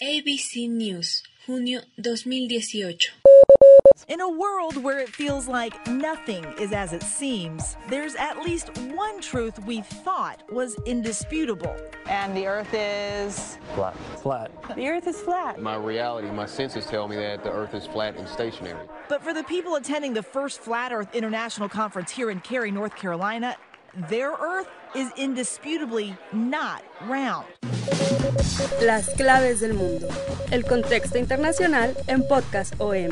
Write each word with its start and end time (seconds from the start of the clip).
ABC 0.00 0.70
News, 0.70 1.22
junio 1.46 1.80
2018. 2.00 2.96
In 4.08 4.20
a 4.20 4.28
world 4.28 4.76
where 4.76 4.98
it 4.98 5.08
feels 5.08 5.46
like 5.48 5.86
nothing 5.86 6.44
is 6.58 6.72
as 6.72 6.92
it 6.92 7.02
seems, 7.02 7.76
there's 7.88 8.14
at 8.14 8.42
least 8.42 8.76
one 8.94 9.20
truth 9.20 9.58
we 9.64 9.80
thought 9.82 10.42
was 10.50 10.76
indisputable. 10.86 11.76
And 12.06 12.36
the 12.36 12.46
Earth 12.46 12.72
is 12.72 13.58
flat. 13.74 13.96
Flat. 14.22 14.50
The 14.74 14.88
Earth 14.88 15.06
is 15.06 15.20
flat. 15.20 15.60
My 15.60 15.76
reality, 15.76 16.30
my 16.30 16.46
senses 16.46 16.86
tell 16.86 17.06
me 17.06 17.16
that 17.16 17.44
the 17.44 17.50
Earth 17.50 17.74
is 17.74 17.86
flat 17.86 18.16
and 18.16 18.26
stationary. 18.28 18.86
But 19.08 19.22
for 19.22 19.34
the 19.34 19.44
people 19.44 19.76
attending 19.76 20.14
the 20.14 20.22
first 20.22 20.60
Flat 20.60 20.92
Earth 20.92 21.14
International 21.14 21.68
Conference 21.68 22.10
here 22.10 22.30
in 22.30 22.40
Cary, 22.40 22.70
North 22.70 22.96
Carolina, 22.96 23.56
their 24.08 24.32
Earth 24.32 24.68
is 24.94 25.10
indisputably 25.16 26.16
not 26.32 26.82
round. 27.08 27.46
Las 28.82 29.08
claves 29.16 29.60
del 29.60 29.74
mundo. 29.74 30.08
El 30.50 30.64
contexto 30.64 31.18
internacional 31.18 31.94
en 32.06 32.26
Podcast 32.26 32.74
OM. 32.78 33.10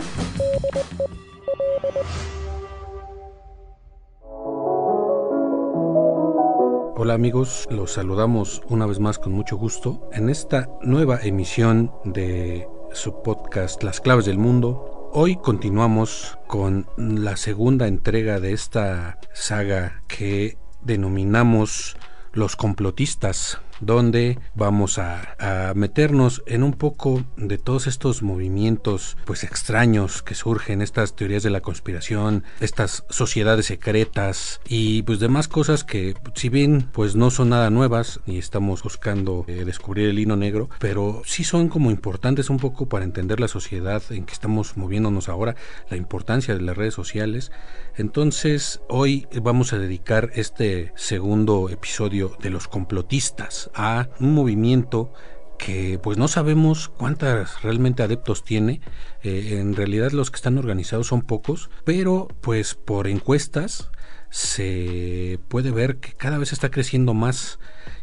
Hola 6.97 7.14
amigos, 7.14 7.66
los 7.70 7.92
saludamos 7.92 8.62
una 8.69 8.86
vez 8.86 9.00
más 9.00 9.19
con 9.19 9.32
mucho 9.32 9.56
gusto 9.56 10.08
en 10.12 10.28
esta 10.28 10.69
nueva 10.82 11.19
emisión 11.22 11.92
de 12.04 12.69
su 12.92 13.22
podcast 13.22 13.82
Las 13.82 14.00
claves 14.00 14.26
del 14.26 14.38
mundo. 14.38 15.10
Hoy 15.12 15.36
continuamos 15.36 16.38
con 16.47 16.86
la 16.97 17.36
segunda 17.36 17.88
entrega 17.88 18.38
de 18.38 18.52
esta 18.52 19.19
saga 19.32 20.02
que 20.08 20.58
denominamos 20.82 21.96
los 22.32 22.56
complotistas 22.56 23.60
donde 23.80 24.38
vamos 24.54 24.98
a, 24.98 25.36
meternos 25.74 26.42
en 26.46 26.62
un 26.62 26.72
poco 26.72 27.24
de 27.36 27.58
todos 27.58 27.86
estos 27.86 28.22
movimientos 28.22 29.16
pues 29.24 29.44
extraños 29.44 30.22
que 30.22 30.34
surgen, 30.34 30.82
estas 30.82 31.16
teorías 31.16 31.42
de 31.42 31.50
la 31.50 31.60
conspiración, 31.60 32.44
estas 32.60 33.04
sociedades 33.08 33.66
secretas 33.66 34.60
y 34.68 35.02
pues 35.02 35.18
demás 35.18 35.48
cosas 35.48 35.84
que 35.84 36.14
si 36.34 36.48
bien 36.48 36.88
pues 36.92 37.16
no 37.16 37.30
son 37.30 37.50
nada 37.50 37.70
nuevas 37.70 38.20
y 38.26 38.38
estamos 38.38 38.82
buscando 38.82 39.44
eh, 39.48 39.64
descubrir 39.64 40.08
el 40.08 40.18
hilo 40.18 40.36
negro, 40.36 40.68
pero 40.78 41.22
sí 41.24 41.44
son 41.44 41.68
como 41.68 41.90
importantes 41.90 42.50
un 42.50 42.58
poco 42.58 42.88
para 42.88 43.04
entender 43.04 43.40
la 43.40 43.48
sociedad 43.48 44.02
en 44.10 44.24
que 44.24 44.32
estamos 44.32 44.76
moviéndonos 44.76 45.28
ahora, 45.28 45.56
la 45.88 45.96
importancia 45.96 46.54
de 46.54 46.62
las 46.62 46.76
redes 46.76 46.94
sociales. 46.94 47.50
Entonces 47.96 48.80
hoy 48.88 49.26
vamos 49.42 49.72
a 49.72 49.78
dedicar 49.78 50.30
este 50.34 50.92
segundo 50.96 51.68
episodio 51.68 52.36
de 52.40 52.50
los 52.50 52.68
complotistas 52.68 53.69
a 53.74 54.08
un 54.20 54.34
movimiento 54.34 55.12
que 55.58 55.98
pues 56.02 56.16
no 56.16 56.26
sabemos 56.26 56.88
cuántos 56.88 57.62
realmente 57.62 58.02
adeptos 58.02 58.44
tiene. 58.44 58.80
Eh, 59.22 59.58
en 59.60 59.76
realidad 59.76 60.12
los 60.12 60.30
que 60.30 60.36
están 60.36 60.58
organizados 60.58 61.08
son 61.08 61.22
pocos, 61.22 61.70
pero 61.84 62.28
pues 62.41 62.75
por 62.75 63.06
encuestas 63.06 63.91
se 64.31 65.38
puede 65.48 65.70
ver 65.70 65.98
que 65.98 66.12
cada 66.12 66.38
vez 66.38 66.53
está 66.53 66.70
creciendo 66.70 67.14
más 67.14 67.58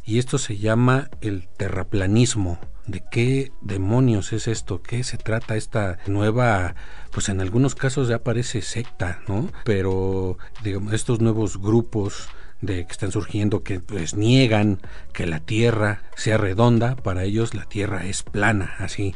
y 0.05 0.19
esto 0.19 0.37
se 0.37 0.57
llama 0.57 1.09
el 1.21 1.47
terraplanismo. 1.47 2.59
¿De 2.85 3.03
qué 3.11 3.51
demonios 3.59 4.31
es 4.31 4.47
esto? 4.47 4.81
¿Qué 4.81 5.03
se 5.03 5.17
trata 5.17 5.57
esta 5.57 5.97
nueva, 6.07 6.75
pues 7.11 7.27
en 7.27 7.41
algunos 7.41 7.75
casos 7.75 8.07
ya 8.07 8.23
parece 8.23 8.61
secta, 8.61 9.19
¿no? 9.27 9.51
Pero 9.65 10.37
digamos, 10.63 10.93
estos 10.93 11.19
nuevos 11.19 11.59
grupos 11.59 12.29
de 12.61 12.85
que 12.85 12.91
están 12.91 13.11
surgiendo 13.11 13.63
que 13.63 13.79
pues 13.79 14.15
niegan 14.15 14.79
que 15.13 15.25
la 15.25 15.39
Tierra 15.39 16.03
sea 16.15 16.37
redonda, 16.37 16.95
para 16.95 17.23
ellos 17.23 17.53
la 17.53 17.65
Tierra 17.65 18.05
es 18.05 18.23
plana, 18.23 18.75
así. 18.79 19.13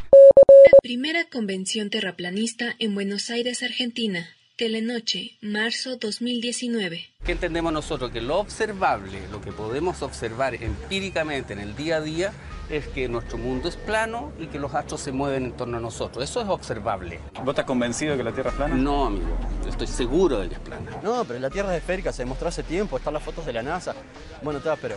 Primera 0.81 1.25
convención 1.25 1.90
terraplanista 1.90 2.75
en 2.80 2.96
Buenos 2.96 3.30
Aires, 3.30 3.63
Argentina. 3.63 4.28
Telenoche, 4.56 5.38
marzo 5.41 5.97
2019. 5.97 7.07
¿Qué 7.25 7.31
entendemos 7.31 7.74
nosotros? 7.74 8.12
Que 8.12 8.22
lo 8.22 8.38
observable, 8.38 9.28
lo 9.31 9.41
que 9.41 9.51
podemos 9.51 10.03
observar 10.03 10.56
empíricamente 10.56 11.53
en 11.53 11.59
el 11.59 11.75
día 11.75 11.97
a 11.97 12.01
día, 12.01 12.34
es 12.69 12.88
que 12.88 13.07
nuestro 13.09 13.38
mundo 13.38 13.67
es 13.67 13.75
plano 13.75 14.31
y 14.39 14.47
que 14.47 14.59
los 14.59 14.73
astros 14.73 15.01
se 15.01 15.11
mueven 15.11 15.45
en 15.45 15.51
torno 15.53 15.77
a 15.77 15.79
nosotros. 15.79 16.23
Eso 16.23 16.41
es 16.41 16.47
observable. 16.47 17.19
¿Vos 17.39 17.49
estás 17.49 17.66
convencido 17.66 18.11
de 18.11 18.17
que 18.17 18.23
la 18.23 18.31
Tierra 18.31 18.49
es 18.51 18.55
plana? 18.55 18.75
No, 18.75 19.07
amigo. 19.07 19.38
Estoy 19.67 19.88
seguro 19.88 20.39
de 20.39 20.49
que 20.49 20.55
es 20.55 20.61
plana. 20.61 20.91
No, 21.03 21.25
pero 21.25 21.39
la 21.39 21.50
Tierra 21.50 21.75
es 21.75 21.81
esférica, 21.81 22.11
se 22.11 22.23
demostró 22.23 22.47
hace 22.47 22.63
tiempo, 22.63 22.97
están 22.97 23.13
las 23.13 23.23
fotos 23.23 23.45
de 23.45 23.53
la 23.53 23.63
NASA. 23.63 23.94
Bueno, 24.41 24.59
está, 24.59 24.75
pero 24.75 24.95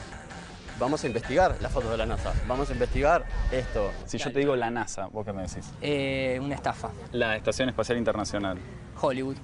vamos 0.78 1.02
a 1.04 1.06
investigar 1.06 1.56
las 1.60 1.72
fotos 1.72 1.90
de 1.90 1.96
la 1.96 2.06
NASA. 2.06 2.32
Vamos 2.46 2.70
a 2.70 2.72
investigar 2.72 3.24
esto. 3.50 3.90
Si 4.06 4.18
yo 4.18 4.32
te 4.32 4.38
digo 4.38 4.56
la 4.56 4.70
NASA, 4.70 5.06
¿vos 5.06 5.24
qué 5.24 5.32
me 5.32 5.42
decís? 5.42 5.70
Eh, 5.80 6.38
una 6.42 6.54
estafa. 6.54 6.90
La 7.12 7.36
Estación 7.36 7.68
Espacial 7.68 7.98
Internacional. 7.98 8.58
Hollywood. 9.00 9.36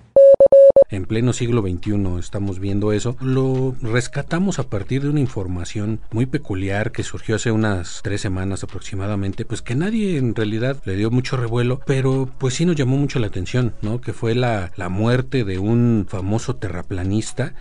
En 0.91 1.05
pleno 1.05 1.33
siglo 1.33 1.63
XXI 1.63 2.19
estamos 2.19 2.59
viendo 2.59 2.93
eso. 2.93 3.17
Lo 3.21 3.77
rescatamos 3.81 4.59
a 4.59 4.65
partir 4.65 5.03
de 5.03 5.09
una 5.09 5.21
información 5.21 6.01
muy 6.11 6.27
peculiar 6.27 6.91
que 6.91 7.05
surgió 7.05 7.37
hace 7.37 7.53
unas 7.53 8.01
tres 8.03 8.21
semanas 8.21 8.65
aproximadamente, 8.65 9.45
pues 9.45 9.63
que 9.63 9.77
nadie 9.77 10.19
en 10.19 10.35
realidad 10.35 10.83
le 10.85 10.97
dio 10.97 11.11
mucho 11.13 11.37
revuelo, 11.37 11.81
pero 11.87 12.29
pues 12.39 12.55
sí 12.55 12.65
nos 12.65 12.75
llamó 12.75 12.97
mucho 12.97 13.21
la 13.21 13.29
atención, 13.29 13.73
¿no? 13.83 14.01
Que 14.01 14.13
fue 14.13 14.35
la, 14.35 14.73
la 14.77 14.89
muerte 14.89 15.45
de 15.45 15.59
un 15.59 16.07
famoso 16.09 16.57
terraplanista 16.57 17.55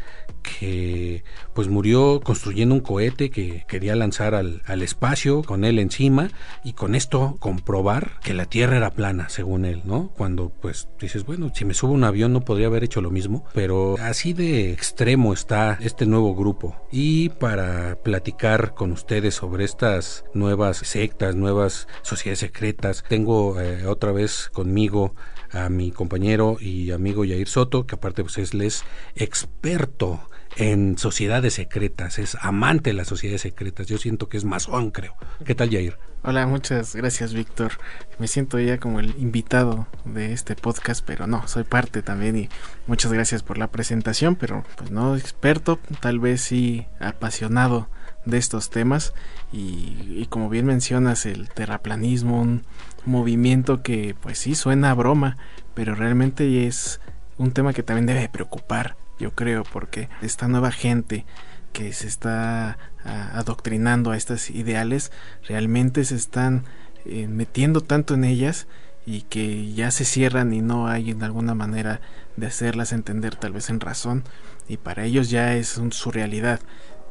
pues 1.54 1.68
murió 1.68 2.22
construyendo 2.24 2.76
un 2.76 2.82
cohete 2.82 3.30
que 3.30 3.66
quería 3.68 3.96
lanzar 3.96 4.36
al, 4.36 4.62
espacio 4.82 5.44
con 5.44 5.66
él 5.66 5.78
encima 5.78 6.30
y 6.64 6.74
con 6.74 6.96
esto 6.96 7.36
comprobar 7.40 8.20
que 8.24 8.34
la 8.34 8.46
Tierra 8.46 8.78
era 8.78 8.92
plana, 8.92 9.28
según 9.30 9.66
él, 9.66 9.82
¿no? 9.84 10.10
Cuando 10.16 10.50
pues 10.50 10.88
dices, 11.00 11.26
bueno, 11.26 11.52
si 11.54 11.66
me 11.66 11.74
subo 11.74 11.92
a 11.92 11.96
un 11.96 12.04
avión 12.04 12.32
no 12.34 12.42
podría 12.42 12.68
haber 12.68 12.84
hecho 12.84 13.02
lo 13.02 13.12
mismo, 13.12 13.46
pero 13.54 13.96
así 14.00 14.34
de 14.34 14.72
extremo 14.72 15.34
está 15.34 15.78
este 15.82 16.06
nuevo 16.06 16.36
grupo. 16.36 16.76
Y 16.92 17.30
para 17.30 17.98
platicar 18.04 18.74
con 18.74 18.92
ustedes 18.92 19.36
sobre 19.36 19.66
estas 19.66 20.24
nuevas 20.34 20.78
sectas, 20.78 21.36
nuevas 21.36 21.88
sociedades 22.02 22.40
secretas, 22.40 23.04
tengo 23.08 23.60
eh, 23.60 23.86
otra 23.86 24.12
vez 24.12 24.50
conmigo 24.54 25.14
a 25.52 25.70
mi 25.70 25.92
compañero 25.92 26.58
y 26.60 26.92
amigo 26.92 27.26
Yair 27.26 27.48
Soto, 27.48 27.86
que 27.86 27.96
aparte 27.96 28.24
pues 28.24 28.38
es 28.38 28.54
les 28.54 28.84
experto 29.16 30.29
en 30.58 30.98
sociedades 30.98 31.54
secretas, 31.54 32.20
es 32.20 32.36
amante 32.42 32.90
de 32.90 32.96
las 32.96 33.08
sociedades 33.08 33.42
secretas. 33.42 33.88
Yo 33.88 33.98
siento 33.98 34.30
que 34.30 34.38
es 34.38 34.46
masón, 34.46 34.92
creo. 34.92 35.16
¿Qué 35.46 35.56
tal, 35.56 35.70
Jair? 35.70 35.98
Hola, 36.22 36.46
muchas 36.48 36.96
gracias, 36.96 37.34
Víctor. 37.34 37.74
Me 38.18 38.28
siento 38.28 38.60
ya 38.60 38.78
como 38.78 39.00
el 39.00 39.16
invitado 39.18 39.88
de 40.04 40.34
este 40.34 40.56
podcast, 40.56 41.04
pero 41.06 41.28
no, 41.28 41.48
soy 41.48 41.64
parte 41.64 42.02
también 42.02 42.36
y 42.36 42.50
muchas 42.88 43.14
gracias 43.14 43.42
por 43.42 43.58
la 43.58 43.68
presentación, 43.68 44.36
pero 44.36 44.66
pues 44.76 44.92
no 44.92 45.16
experto, 45.16 45.80
tal 46.02 46.20
vez 46.20 46.42
sí 46.42 46.86
apasionado 47.00 47.90
de 48.26 48.38
estos 48.38 48.70
temas 48.70 49.14
y, 49.54 49.96
y 50.10 50.28
como 50.30 50.50
bien 50.50 50.66
mencionas 50.66 51.26
el 51.26 51.48
terraplanismo, 51.50 52.42
un 52.42 52.66
movimiento 53.06 53.82
que 53.82 54.14
pues 54.20 54.40
sí 54.40 54.56
suena 54.56 54.92
a 54.92 54.96
broma, 54.96 55.38
pero 55.74 55.96
realmente 55.96 56.68
es 56.68 57.00
un 57.38 57.52
tema 57.52 57.72
que 57.72 57.84
también 57.84 58.06
debe 58.06 58.28
preocupar 58.28 58.98
yo 59.20 59.32
creo, 59.32 59.64
porque 59.64 60.10
esta 60.22 60.48
nueva 60.48 60.72
gente 60.72 61.26
que 61.74 61.94
se 61.94 62.08
está 62.08 62.78
a, 63.04 63.38
adoctrinando 63.38 64.12
a 64.12 64.18
estas 64.18 64.50
ideales 64.50 65.12
realmente 65.48 66.04
se 66.06 66.16
están 66.16 66.66
eh, 67.06 67.28
metiendo 67.28 67.82
tanto 67.82 68.14
en 68.14 68.24
ellas 68.24 68.68
y 69.06 69.22
que 69.24 69.72
ya 69.74 69.92
se 69.92 70.06
cierran 70.06 70.54
y 70.54 70.62
no 70.62 70.88
hay 70.88 71.12
en 71.12 71.24
alguna 71.24 71.56
manera 71.56 72.02
de 72.36 72.48
hacerlas 72.48 72.92
entender 72.92 73.36
tal 73.36 73.54
vez 73.54 73.70
en 73.70 73.80
razón. 73.80 74.24
Y 74.68 74.78
para 74.78 75.06
ellos 75.06 75.30
ya 75.30 75.56
es 75.56 75.78
un, 75.78 75.92
su 75.92 76.12
realidad 76.12 76.60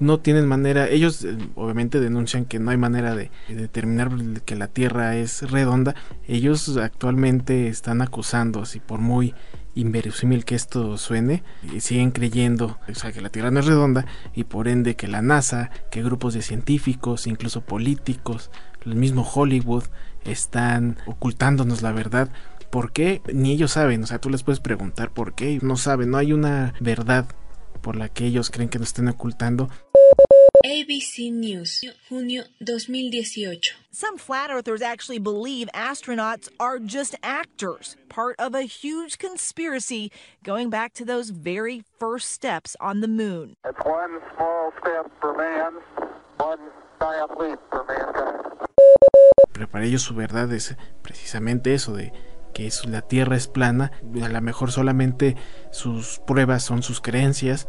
no 0.01 0.21
tienen 0.21 0.47
manera, 0.47 0.89
ellos 0.89 1.25
eh, 1.25 1.37
obviamente 1.55 2.01
denuncian 2.01 2.45
que 2.45 2.59
no 2.59 2.71
hay 2.71 2.77
manera 2.77 3.15
de, 3.15 3.31
determinar 3.49 4.11
que 4.45 4.57
la 4.57 4.69
Tierra 4.69 5.17
es 5.17 5.51
redonda, 5.51 5.95
ellos 6.27 6.77
actualmente 6.77 7.69
están 7.69 8.03
acusando, 8.03 8.63
así 8.63 8.81
por 8.81 9.01
muy 9.01 9.35
inverosímil 9.75 10.45
que 10.45 10.55
esto 10.55 10.99
suene, 10.99 11.43
y 11.73 11.81
siguen 11.81 12.11
creyendo 12.11 12.79
o 12.89 12.95
sea, 12.95 13.13
que 13.13 13.21
la 13.21 13.29
Tierra 13.29 13.51
no 13.51 13.61
es 13.61 13.67
redonda 13.67 14.07
y 14.35 14.45
por 14.45 14.69
ende 14.69 14.97
que 14.97 15.09
la 15.09 15.23
NASA, 15.23 15.71
que 15.91 16.03
grupos 16.03 16.35
de 16.35 16.43
científicos, 16.43 17.27
incluso 17.27 17.61
políticos, 17.61 18.51
el 18.85 18.97
mismo 18.97 19.23
Hollywood, 19.23 19.85
están 20.25 20.99
ocultándonos 21.07 21.83
la 21.83 21.93
verdad. 21.93 22.31
¿Por 22.71 22.93
qué? 22.93 23.23
Ni 23.33 23.53
ellos 23.53 23.73
saben, 23.73 24.03
o 24.03 24.07
sea, 24.07 24.19
tú 24.19 24.31
les 24.31 24.43
puedes 24.43 24.61
preguntar 24.61 25.11
por 25.11 25.35
qué, 25.35 25.59
no 25.63 25.77
saben, 25.77 26.11
no 26.11 26.19
hay 26.19 26.33
una 26.33 26.75
verdad 26.81 27.27
por 27.81 27.97
la 27.97 28.09
que 28.09 28.27
ellos 28.27 28.51
creen 28.51 28.69
que 28.69 28.79
nos 28.79 28.89
estén 28.89 29.09
ocultando. 29.09 29.71
ABC 30.65 31.31
News, 31.31 31.85
junio 32.09 32.43
2018. 32.65 33.75
Some 33.93 34.19
flat 34.19 34.51
earthers 34.51 34.83
actually 34.83 35.21
believe 35.21 35.69
astronauts 35.73 36.49
are 36.59 36.81
just 36.81 37.15
actors, 37.23 37.97
part 38.09 38.35
of 38.41 38.55
a 38.57 38.63
huge 38.63 39.19
conspiracy 39.19 40.11
going 40.43 40.69
back 40.69 40.95
to 40.95 41.05
those 41.05 41.31
very 41.31 41.85
first 42.01 42.33
steps 42.33 42.77
on 42.81 43.01
the 43.01 43.07
moon. 43.07 43.55
It's 43.65 43.79
one 43.85 44.19
small 44.35 44.73
step 44.81 45.07
for 45.21 45.37
man, 45.37 45.75
one 46.39 46.59
giant 47.01 47.39
leap 47.39 47.59
for 47.71 47.85
mankind. 47.87 48.69
Pero 49.53 49.69
para 49.69 49.85
ellos 49.85 50.03
su 50.03 50.15
verdad 50.15 50.53
es 50.53 50.77
precisamente 51.03 51.73
eso 51.75 51.95
de 51.95 52.13
que 52.53 52.69
la 52.89 53.03
Tierra 53.03 53.37
es 53.37 53.47
plana, 53.47 53.93
a 54.21 54.29
lo 54.29 54.41
mejor 54.41 54.73
solamente 54.73 55.37
sus 55.71 56.21
pruebas 56.27 56.65
son 56.65 56.83
sus 56.83 57.01
creencias, 57.01 57.69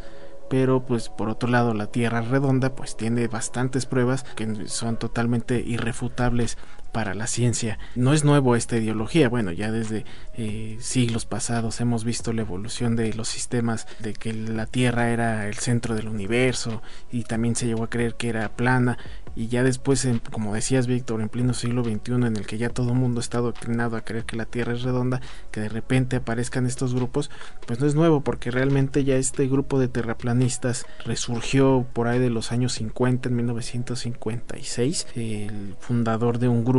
pero 0.49 0.85
pues 0.85 1.09
por 1.09 1.29
otro 1.29 1.49
lado 1.49 1.73
la 1.73 1.87
Tierra 1.87 2.21
redonda 2.21 2.75
pues 2.75 2.97
tiene 2.97 3.27
bastantes 3.27 3.85
pruebas 3.85 4.23
que 4.35 4.67
son 4.67 4.97
totalmente 4.97 5.59
irrefutables 5.59 6.57
para 6.91 7.13
la 7.13 7.27
ciencia. 7.27 7.79
No 7.95 8.13
es 8.13 8.23
nuevo 8.23 8.55
esta 8.55 8.77
ideología, 8.77 9.29
bueno, 9.29 9.51
ya 9.51 9.71
desde 9.71 10.05
eh, 10.35 10.77
siglos 10.79 11.25
pasados 11.25 11.81
hemos 11.81 12.03
visto 12.03 12.33
la 12.33 12.41
evolución 12.41 12.95
de 12.95 13.13
los 13.13 13.27
sistemas, 13.27 13.87
de 13.99 14.13
que 14.13 14.33
la 14.33 14.65
Tierra 14.65 15.09
era 15.09 15.47
el 15.47 15.55
centro 15.55 15.95
del 15.95 16.07
universo 16.07 16.81
y 17.11 17.23
también 17.23 17.55
se 17.55 17.67
llegó 17.67 17.83
a 17.83 17.89
creer 17.89 18.15
que 18.15 18.29
era 18.29 18.49
plana 18.49 18.97
y 19.39 19.47
ya 19.47 19.63
después, 19.63 20.07
como 20.31 20.53
decías 20.53 20.85
Víctor, 20.85 21.21
en 21.21 21.29
pleno 21.29 21.53
siglo 21.53 21.83
XXI 21.83 22.13
en 22.13 22.35
el 22.35 22.45
que 22.45 22.57
ya 22.57 22.69
todo 22.69 22.89
el 22.89 22.95
mundo 22.95 23.21
está 23.21 23.37
adoctrinado 23.37 23.95
a 23.95 24.01
creer 24.01 24.25
que 24.25 24.35
la 24.35 24.45
Tierra 24.45 24.73
es 24.73 24.81
redonda, 24.81 25.21
que 25.51 25.61
de 25.61 25.69
repente 25.69 26.17
aparezcan 26.17 26.65
estos 26.65 26.93
grupos, 26.93 27.29
pues 27.65 27.79
no 27.79 27.87
es 27.87 27.95
nuevo 27.95 28.21
porque 28.21 28.51
realmente 28.51 29.05
ya 29.05 29.15
este 29.15 29.47
grupo 29.47 29.79
de 29.79 29.87
terraplanistas 29.87 30.85
resurgió 31.05 31.85
por 31.93 32.07
ahí 32.07 32.19
de 32.19 32.29
los 32.29 32.51
años 32.51 32.73
50, 32.73 33.29
en 33.29 33.35
1956, 33.37 35.07
el 35.15 35.75
fundador 35.79 36.39
de 36.39 36.49
un 36.49 36.65
grupo 36.65 36.78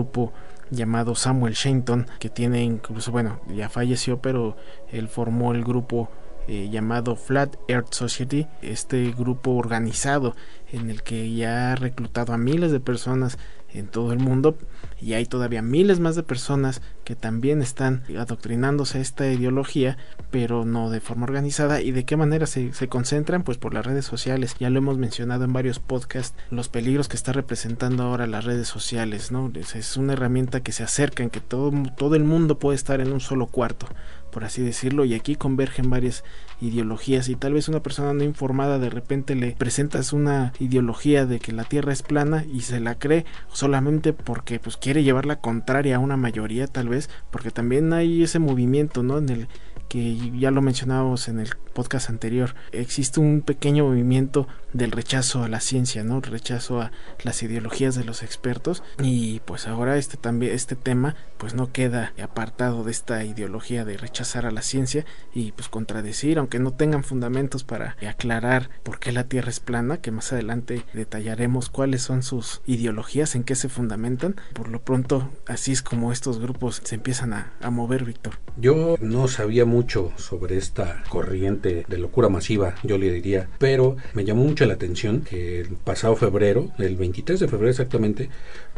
llamado 0.71 1.15
Samuel 1.15 1.55
Shenton, 1.55 2.07
que 2.19 2.31
tiene 2.31 2.63
incluso, 2.63 3.11
bueno, 3.11 3.41
ya 3.49 3.69
falleció, 3.69 4.21
pero 4.21 4.57
él 4.91 5.09
formó 5.09 5.53
el 5.53 5.65
grupo 5.65 6.09
eh, 6.49 6.69
llamado 6.71 7.17
Flat 7.17 7.57
Earth 7.69 7.93
Society, 7.93 8.47
este 8.63 9.13
grupo 9.13 9.53
organizado 9.53 10.35
en 10.73 10.91
el 10.91 11.03
que 11.03 11.33
ya 11.33 11.73
ha 11.73 11.77
reclutado 11.77 12.33
a 12.33 12.39
miles 12.39 12.73
de 12.73 12.81
personas 12.81 13.39
en 13.75 13.87
todo 13.87 14.13
el 14.13 14.19
mundo 14.19 14.57
y 15.01 15.15
hay 15.15 15.27
todavía 15.27 15.63
miles 15.63 16.01
más 16.01 16.17
de 16.17 16.23
personas 16.23 16.83
que 17.05 17.17
también 17.17 17.63
están 17.63 18.03
adoctrinándose 18.17 18.99
a 18.99 19.01
esta 19.01 19.27
ideología 19.31 19.97
pero 20.31 20.65
no 20.65 20.91
de 20.91 21.01
forma 21.01 21.25
organizada. 21.25 21.81
Y 21.81 21.91
de 21.91 22.05
qué 22.05 22.17
manera 22.17 22.47
se, 22.47 22.73
se, 22.73 22.89
concentran 22.89 23.43
pues 23.43 23.59
por 23.59 23.75
las 23.75 23.85
redes 23.85 24.05
sociales. 24.05 24.55
Ya 24.59 24.71
lo 24.71 24.79
hemos 24.79 24.99
mencionado 24.99 25.45
en 25.45 25.53
varios 25.53 25.79
podcasts 25.79 26.37
los 26.51 26.69
peligros 26.69 27.09
que 27.09 27.17
está 27.17 27.33
representando 27.33 28.05
ahora 28.05 28.27
las 28.27 28.45
redes 28.45 28.69
sociales 28.69 29.33
no 29.33 29.51
es, 29.55 29.97
una 29.97 30.13
herramienta 30.13 30.61
que 30.61 30.73
se 30.73 30.83
acerca 30.83 31.23
en 31.23 31.31
que 31.31 31.41
todo, 31.41 31.73
todo 31.97 32.15
el 32.15 32.25
mundo 32.25 32.59
puede 32.59 32.77
estar 32.77 33.01
en 33.01 33.13
un 33.13 33.21
solo 33.21 33.47
cuarto 33.47 33.87
por 34.31 34.45
así 34.45 34.63
decirlo, 34.63 35.05
y 35.05 35.15
aquí 35.15 35.37
convergen 35.37 35.91
varias 35.91 36.25
ideologías 36.61 37.29
y 37.29 37.37
tal 37.37 37.55
vez 37.55 37.69
una 37.69 37.83
persona 37.83 38.13
no 38.13 38.23
informada 38.23 38.79
de 38.79 38.91
repente 38.91 39.35
le 39.35 39.53
presentas 39.53 40.13
una 40.13 40.53
ideología 40.59 41.27
de 41.27 41.39
que 41.39 41.53
la 41.53 41.65
Tierra 41.65 41.93
es 41.93 42.03
plana 42.03 42.45
y 42.53 42.61
se 42.61 42.81
la 42.81 42.99
cree 42.99 43.25
solamente 43.53 44.13
porque 44.13 44.59
pues 44.59 44.77
quiere 44.77 45.03
llevar 45.03 45.27
la 45.27 45.41
contraria 45.41 45.97
a 45.97 46.01
una 46.01 46.17
mayoría 46.17 46.67
tal 46.67 46.89
vez, 46.89 47.09
porque 47.31 47.51
también 47.51 47.93
hay 47.93 48.23
ese 48.23 48.39
movimiento, 48.39 49.03
¿no? 49.03 49.19
En 49.19 49.29
el 49.31 49.49
que 49.91 50.31
ya 50.39 50.53
lo 50.53 50.63
mencionábamos 50.63 51.27
en 51.27 51.41
el 51.41 51.57
podcast 51.75 52.11
anterior, 52.11 52.55
existe 52.71 53.19
un 53.19 53.43
pequeño 53.43 53.87
movimiento 53.87 54.47
del 54.73 54.93
rechazo 54.93 55.43
a 55.43 55.49
la 55.49 55.59
ciencia, 55.59 56.05
¿no? 56.05 56.21
Rechazo 56.21 56.81
a 56.81 56.93
las 57.25 57.43
ideologías 57.43 57.97
de 57.97 58.05
los 58.05 58.23
expertos 58.23 58.85
y 59.03 59.41
pues 59.41 59.67
ahora 59.67 59.97
este 59.97 60.17
también 60.17 60.55
este 60.55 60.77
tema 60.77 61.17
pues 61.39 61.55
no 61.55 61.73
queda 61.73 62.13
apartado 62.23 62.85
de 62.85 62.93
esta 62.93 63.25
ideología 63.25 63.85
de 63.85 63.97
rechazar 63.97 64.47
a 64.47 64.53
la 64.53 64.63
ciencia 64.63 65.05
y 65.35 65.51
pues 65.53 65.69
contradecir, 65.69 66.39
aunque 66.39 66.61
no 66.61 66.73
tengan 66.73 67.03
fundamentos 67.03 67.65
para 67.65 67.97
aclarar 68.07 68.71
por 68.85 69.01
qué 69.01 69.11
la 69.11 69.25
Tierra 69.25 69.51
es 69.51 69.59
plana, 69.59 69.97
que 69.97 70.13
más 70.13 70.33
adelante 70.33 70.85
detallaremos 70.93 71.69
cuáles 71.69 72.03
son 72.03 72.23
sus 72.23 72.63
ideologías, 72.65 73.35
en 73.35 73.43
qué 73.43 73.57
se 73.57 73.69
fundamentan. 73.69 74.37
Por 74.53 74.69
lo 74.69 74.83
pronto, 74.83 75.31
así 75.47 75.73
es 75.73 75.83
como 75.83 76.13
estos 76.13 76.39
grupos 76.39 76.81
se 76.85 76.95
empiezan 76.95 77.33
a, 77.33 77.53
a 77.61 77.71
mover, 77.71 78.05
Víctor. 78.05 78.35
Yo 78.57 78.97
no 79.01 79.27
sabía 79.27 79.65
mucho 79.65 79.80
sobre 80.17 80.57
esta 80.57 81.03
corriente 81.09 81.85
de 81.89 81.99
locura 81.99 82.29
masiva, 82.29 82.75
yo 82.83 82.99
le 82.99 83.11
diría, 83.11 83.49
pero 83.59 83.97
me 84.15 84.25
llamó 84.25 84.45
mucho 84.45 84.67
la 84.67 84.75
atención 84.75 85.23
que 85.23 85.61
el 85.61 85.77
pasado 85.77 86.17
febrero, 86.17 86.71
el 86.79 86.97
23 86.97 87.41
de 87.41 87.49
febrero 87.49 87.71
exactamente, 87.71 88.29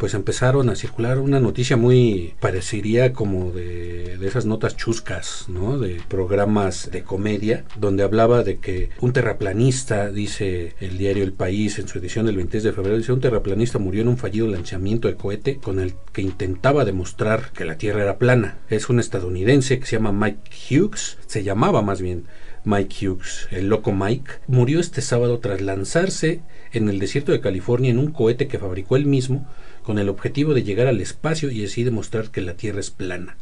pues 0.02 0.14
empezaron 0.14 0.68
a 0.68 0.74
circular 0.74 1.20
una 1.20 1.38
noticia 1.38 1.76
muy 1.76 2.34
parecería 2.40 3.12
como 3.12 3.52
de, 3.52 4.16
de 4.18 4.26
esas 4.26 4.46
notas 4.46 4.76
chuscas, 4.76 5.44
¿no? 5.46 5.78
De 5.78 6.00
programas 6.08 6.90
de 6.90 7.04
comedia, 7.04 7.64
donde 7.78 8.02
hablaba 8.02 8.42
de 8.42 8.58
que 8.58 8.90
un 9.00 9.12
terraplanista, 9.12 10.10
dice 10.10 10.74
el 10.80 10.98
diario 10.98 11.22
El 11.22 11.32
País 11.32 11.78
en 11.78 11.86
su 11.86 12.00
edición 12.00 12.26
del 12.26 12.34
23 12.34 12.64
de 12.64 12.72
febrero, 12.72 12.96
dice 12.96 13.12
un 13.12 13.20
terraplanista 13.20 13.78
murió 13.78 14.02
en 14.02 14.08
un 14.08 14.18
fallido 14.18 14.48
lanzamiento 14.48 15.06
de 15.06 15.14
cohete 15.14 15.58
con 15.58 15.78
el 15.78 15.94
que 16.12 16.22
intentaba 16.22 16.84
demostrar 16.84 17.52
que 17.52 17.64
la 17.64 17.78
Tierra 17.78 18.02
era 18.02 18.18
plana. 18.18 18.58
Es 18.70 18.88
un 18.88 18.98
estadounidense 18.98 19.78
que 19.78 19.86
se 19.86 19.98
llama 19.98 20.10
Mike 20.10 20.50
Hughes, 20.68 21.18
se 21.28 21.44
llamaba 21.44 21.80
más 21.80 22.02
bien 22.02 22.24
Mike 22.64 22.94
Hughes, 22.94 23.48
el 23.50 23.68
loco 23.68 23.90
Mike, 23.90 24.34
murió 24.46 24.78
este 24.78 25.02
sábado 25.02 25.40
tras 25.40 25.60
lanzarse 25.60 26.42
en 26.72 26.88
el 26.88 27.00
desierto 27.00 27.32
de 27.32 27.40
California 27.40 27.90
en 27.90 27.98
un 27.98 28.12
cohete 28.12 28.46
que 28.46 28.60
fabricó 28.60 28.94
él 28.94 29.06
mismo 29.06 29.46
con 29.82 29.98
el 29.98 30.08
objetivo 30.08 30.54
de 30.54 30.62
llegar 30.62 30.86
al 30.86 31.00
espacio 31.00 31.50
y 31.50 31.64
así 31.64 31.82
demostrar 31.82 32.30
que 32.30 32.40
la 32.40 32.54
Tierra 32.54 32.78
es 32.78 32.90
plana. 32.90 33.36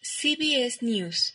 CBS 0.00 0.82
News, 0.82 1.34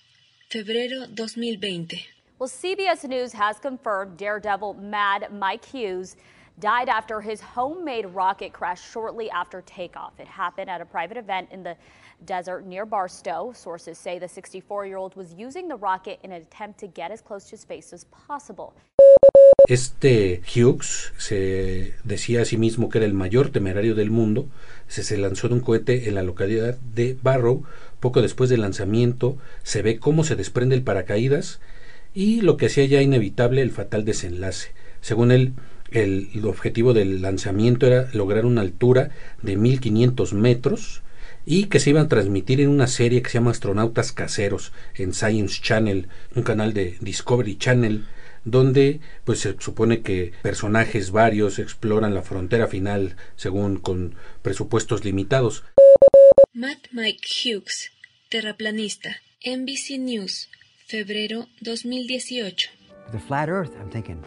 febrero 0.50 1.07
2020. 1.07 2.06
Well, 2.38 2.50
CBS 2.50 3.07
News 3.07 3.34
has 3.34 3.60
confirmed 3.60 4.18
daredevil 4.18 4.74
Mad 4.74 5.31
Mike 5.31 5.66
Hughes 5.72 6.18
died 6.60 6.90
after 6.90 7.22
his 7.22 7.40
homemade 7.40 8.06
rocket 8.07 8.51
crashed 8.51 8.92
shortly 8.92 9.30
after 9.30 9.62
takeoff. 9.62 10.19
It 10.19 10.28
happened 10.28 10.70
at 10.70 10.82
a 10.82 10.86
private 10.86 11.18
event 11.18 11.50
in 11.51 11.63
the 11.63 11.75
desert 12.26 12.66
near 12.66 12.86
Barstow. 12.86 13.54
Sources 13.54 13.98
say 13.98 14.20
the 14.20 14.28
64 14.28 14.86
year 14.86 14.98
old 14.98 15.16
was 15.16 15.34
using 15.38 15.68
the 15.68 15.76
rocket 15.76 16.20
in 16.24 16.32
an 16.32 16.42
attempt 16.42 16.80
to 16.80 16.88
get 16.88 17.12
as 17.12 17.22
close 17.22 17.50
to 17.50 17.58
space 17.58 17.94
as 17.94 18.06
possible. 18.06 18.74
Este 19.68 20.42
Hughes 20.48 21.14
se 21.18 21.94
decía 22.04 22.42
a 22.42 22.46
sí 22.46 22.58
mismo 22.58 22.90
que 22.90 22.98
era 23.00 23.06
el 23.06 23.14
mayor 23.14 23.50
temerario 23.50 23.94
del 23.94 24.10
mundo. 24.10 24.48
Se, 24.88 25.04
se 25.04 25.18
lanzó 25.18 25.48
de 25.48 25.56
un 25.56 25.60
cohete 25.60 26.10
en 26.10 26.16
la 26.16 26.24
localidad 26.24 26.78
de 26.96 27.18
Barrow. 27.22 27.64
Poco 28.00 28.22
después 28.22 28.50
del 28.50 28.62
lanzamiento 28.62 29.38
se 29.64 29.82
ve 29.82 30.00
cómo 30.00 30.24
se 30.24 30.36
desprende 30.36 30.76
el 30.76 30.84
paracaídas 30.84 31.60
y 32.14 32.42
lo 32.42 32.58
que 32.58 32.66
hacía 32.68 32.86
ya 32.86 33.02
inevitable 33.02 33.62
el 33.62 33.72
fatal 33.72 34.06
desenlace. 34.06 34.72
Según 35.02 35.32
él, 35.32 35.54
el, 35.92 36.30
el 36.34 36.46
objetivo 36.46 36.94
del 36.94 37.22
lanzamiento 37.22 37.86
era 37.86 38.10
lograr 38.14 38.46
una 38.46 38.62
altura 38.62 39.12
de 39.42 39.56
1500 39.56 40.34
metros 40.34 41.04
y 41.46 41.65
que 41.65 41.79
se 41.79 41.91
iban 41.91 42.05
a 42.05 42.10
transmitir 42.10 42.62
en 42.62 42.69
una 42.69 42.88
serie 42.88 43.22
que 43.22 43.29
se 43.29 43.38
llama 43.38 43.51
Astronautas 43.51 44.12
Caseros 44.12 44.72
en 44.96 45.13
Science 45.13 45.62
Channel, 45.62 46.08
un 46.36 46.43
canal 46.43 46.74
de 46.74 46.98
Discovery 47.01 47.58
Channel, 47.58 48.05
donde 48.46 49.00
pues 49.25 49.39
se 49.39 49.55
supone 49.60 50.01
que 50.01 50.34
personajes 50.41 51.12
varios 51.12 51.60
exploran 51.60 52.13
la 52.13 52.22
frontera 52.22 52.67
final 52.67 53.15
según 53.36 53.77
con 53.77 54.15
presupuestos 54.41 55.03
limitados. 55.05 55.63
Matt 56.53 56.88
Mike 56.91 57.27
Hughes, 57.43 57.91
terraplanista, 58.29 59.17
NBC 59.43 60.00
News, 60.00 60.50
febrero 60.88 61.48
2018. 61.62 62.69
The 63.12 63.19
flat 63.19 63.50
earth, 63.50 63.72
I'm 63.79 63.89
thinking, 63.89 64.24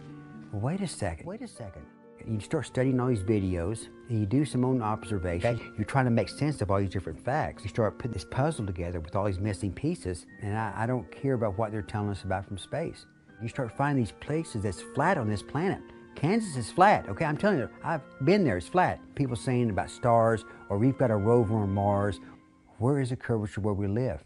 wait 0.53 0.81
a 0.81 0.89
second, 0.89 1.27
wait 1.27 1.43
a 1.43 1.49
second. 1.49 1.92
You 2.27 2.41
start 2.41 2.67
studying 2.67 3.01
all 3.01 3.09
these 3.09 3.23
videos 3.23 3.89
and 4.09 4.21
you 4.21 4.27
do 4.27 4.45
some 4.45 4.65
own 4.65 4.83
observation. 4.83 5.61
You're 5.77 5.85
trying 5.85 6.05
to 6.05 6.11
make 6.11 6.29
sense 6.29 6.61
of 6.61 6.71
all 6.71 6.79
these 6.79 6.91
different 6.91 7.23
facts. 7.25 7.63
You 7.63 7.69
start 7.69 7.99
putting 7.99 8.13
this 8.13 8.25
puzzle 8.25 8.67
together 8.67 9.01
with 9.01 9.17
all 9.17 9.25
these 9.25 9.41
missing 9.41 9.73
pieces, 9.73 10.27
and 10.41 10.57
I, 10.57 10.73
I 10.77 10.87
don't 10.87 11.11
care 11.11 11.35
about 11.35 11.59
what 11.59 11.73
they're 11.73 11.83
telling 11.83 12.11
us 12.11 12.23
about 12.23 12.47
from 12.47 12.59
space. 12.59 13.07
You 13.43 13.49
start 13.49 13.77
finding 13.77 14.05
these 14.05 14.13
places 14.21 14.63
that's 14.63 14.81
flat 14.95 15.19
on 15.19 15.29
this 15.29 15.43
planet. 15.43 15.81
Kansas 16.15 16.57
is 16.57 16.71
flat, 16.71 17.09
okay? 17.09 17.25
I'm 17.25 17.37
telling 17.37 17.59
you, 17.59 17.69
I've 17.83 18.03
been 18.25 18.45
there, 18.45 18.59
it's 18.59 18.69
flat. 18.69 19.01
People 19.15 19.35
saying 19.35 19.71
about 19.71 19.91
stars, 19.91 20.45
or 20.69 20.79
we've 20.79 20.99
got 20.99 21.11
a 21.11 21.17
rover 21.17 21.57
on 21.57 21.73
Mars. 21.73 22.21
Where 22.79 23.01
is 23.01 23.11
the 23.11 23.17
curvature 23.17 23.61
where 23.61 23.75
we 23.75 23.87
live? 23.87 24.23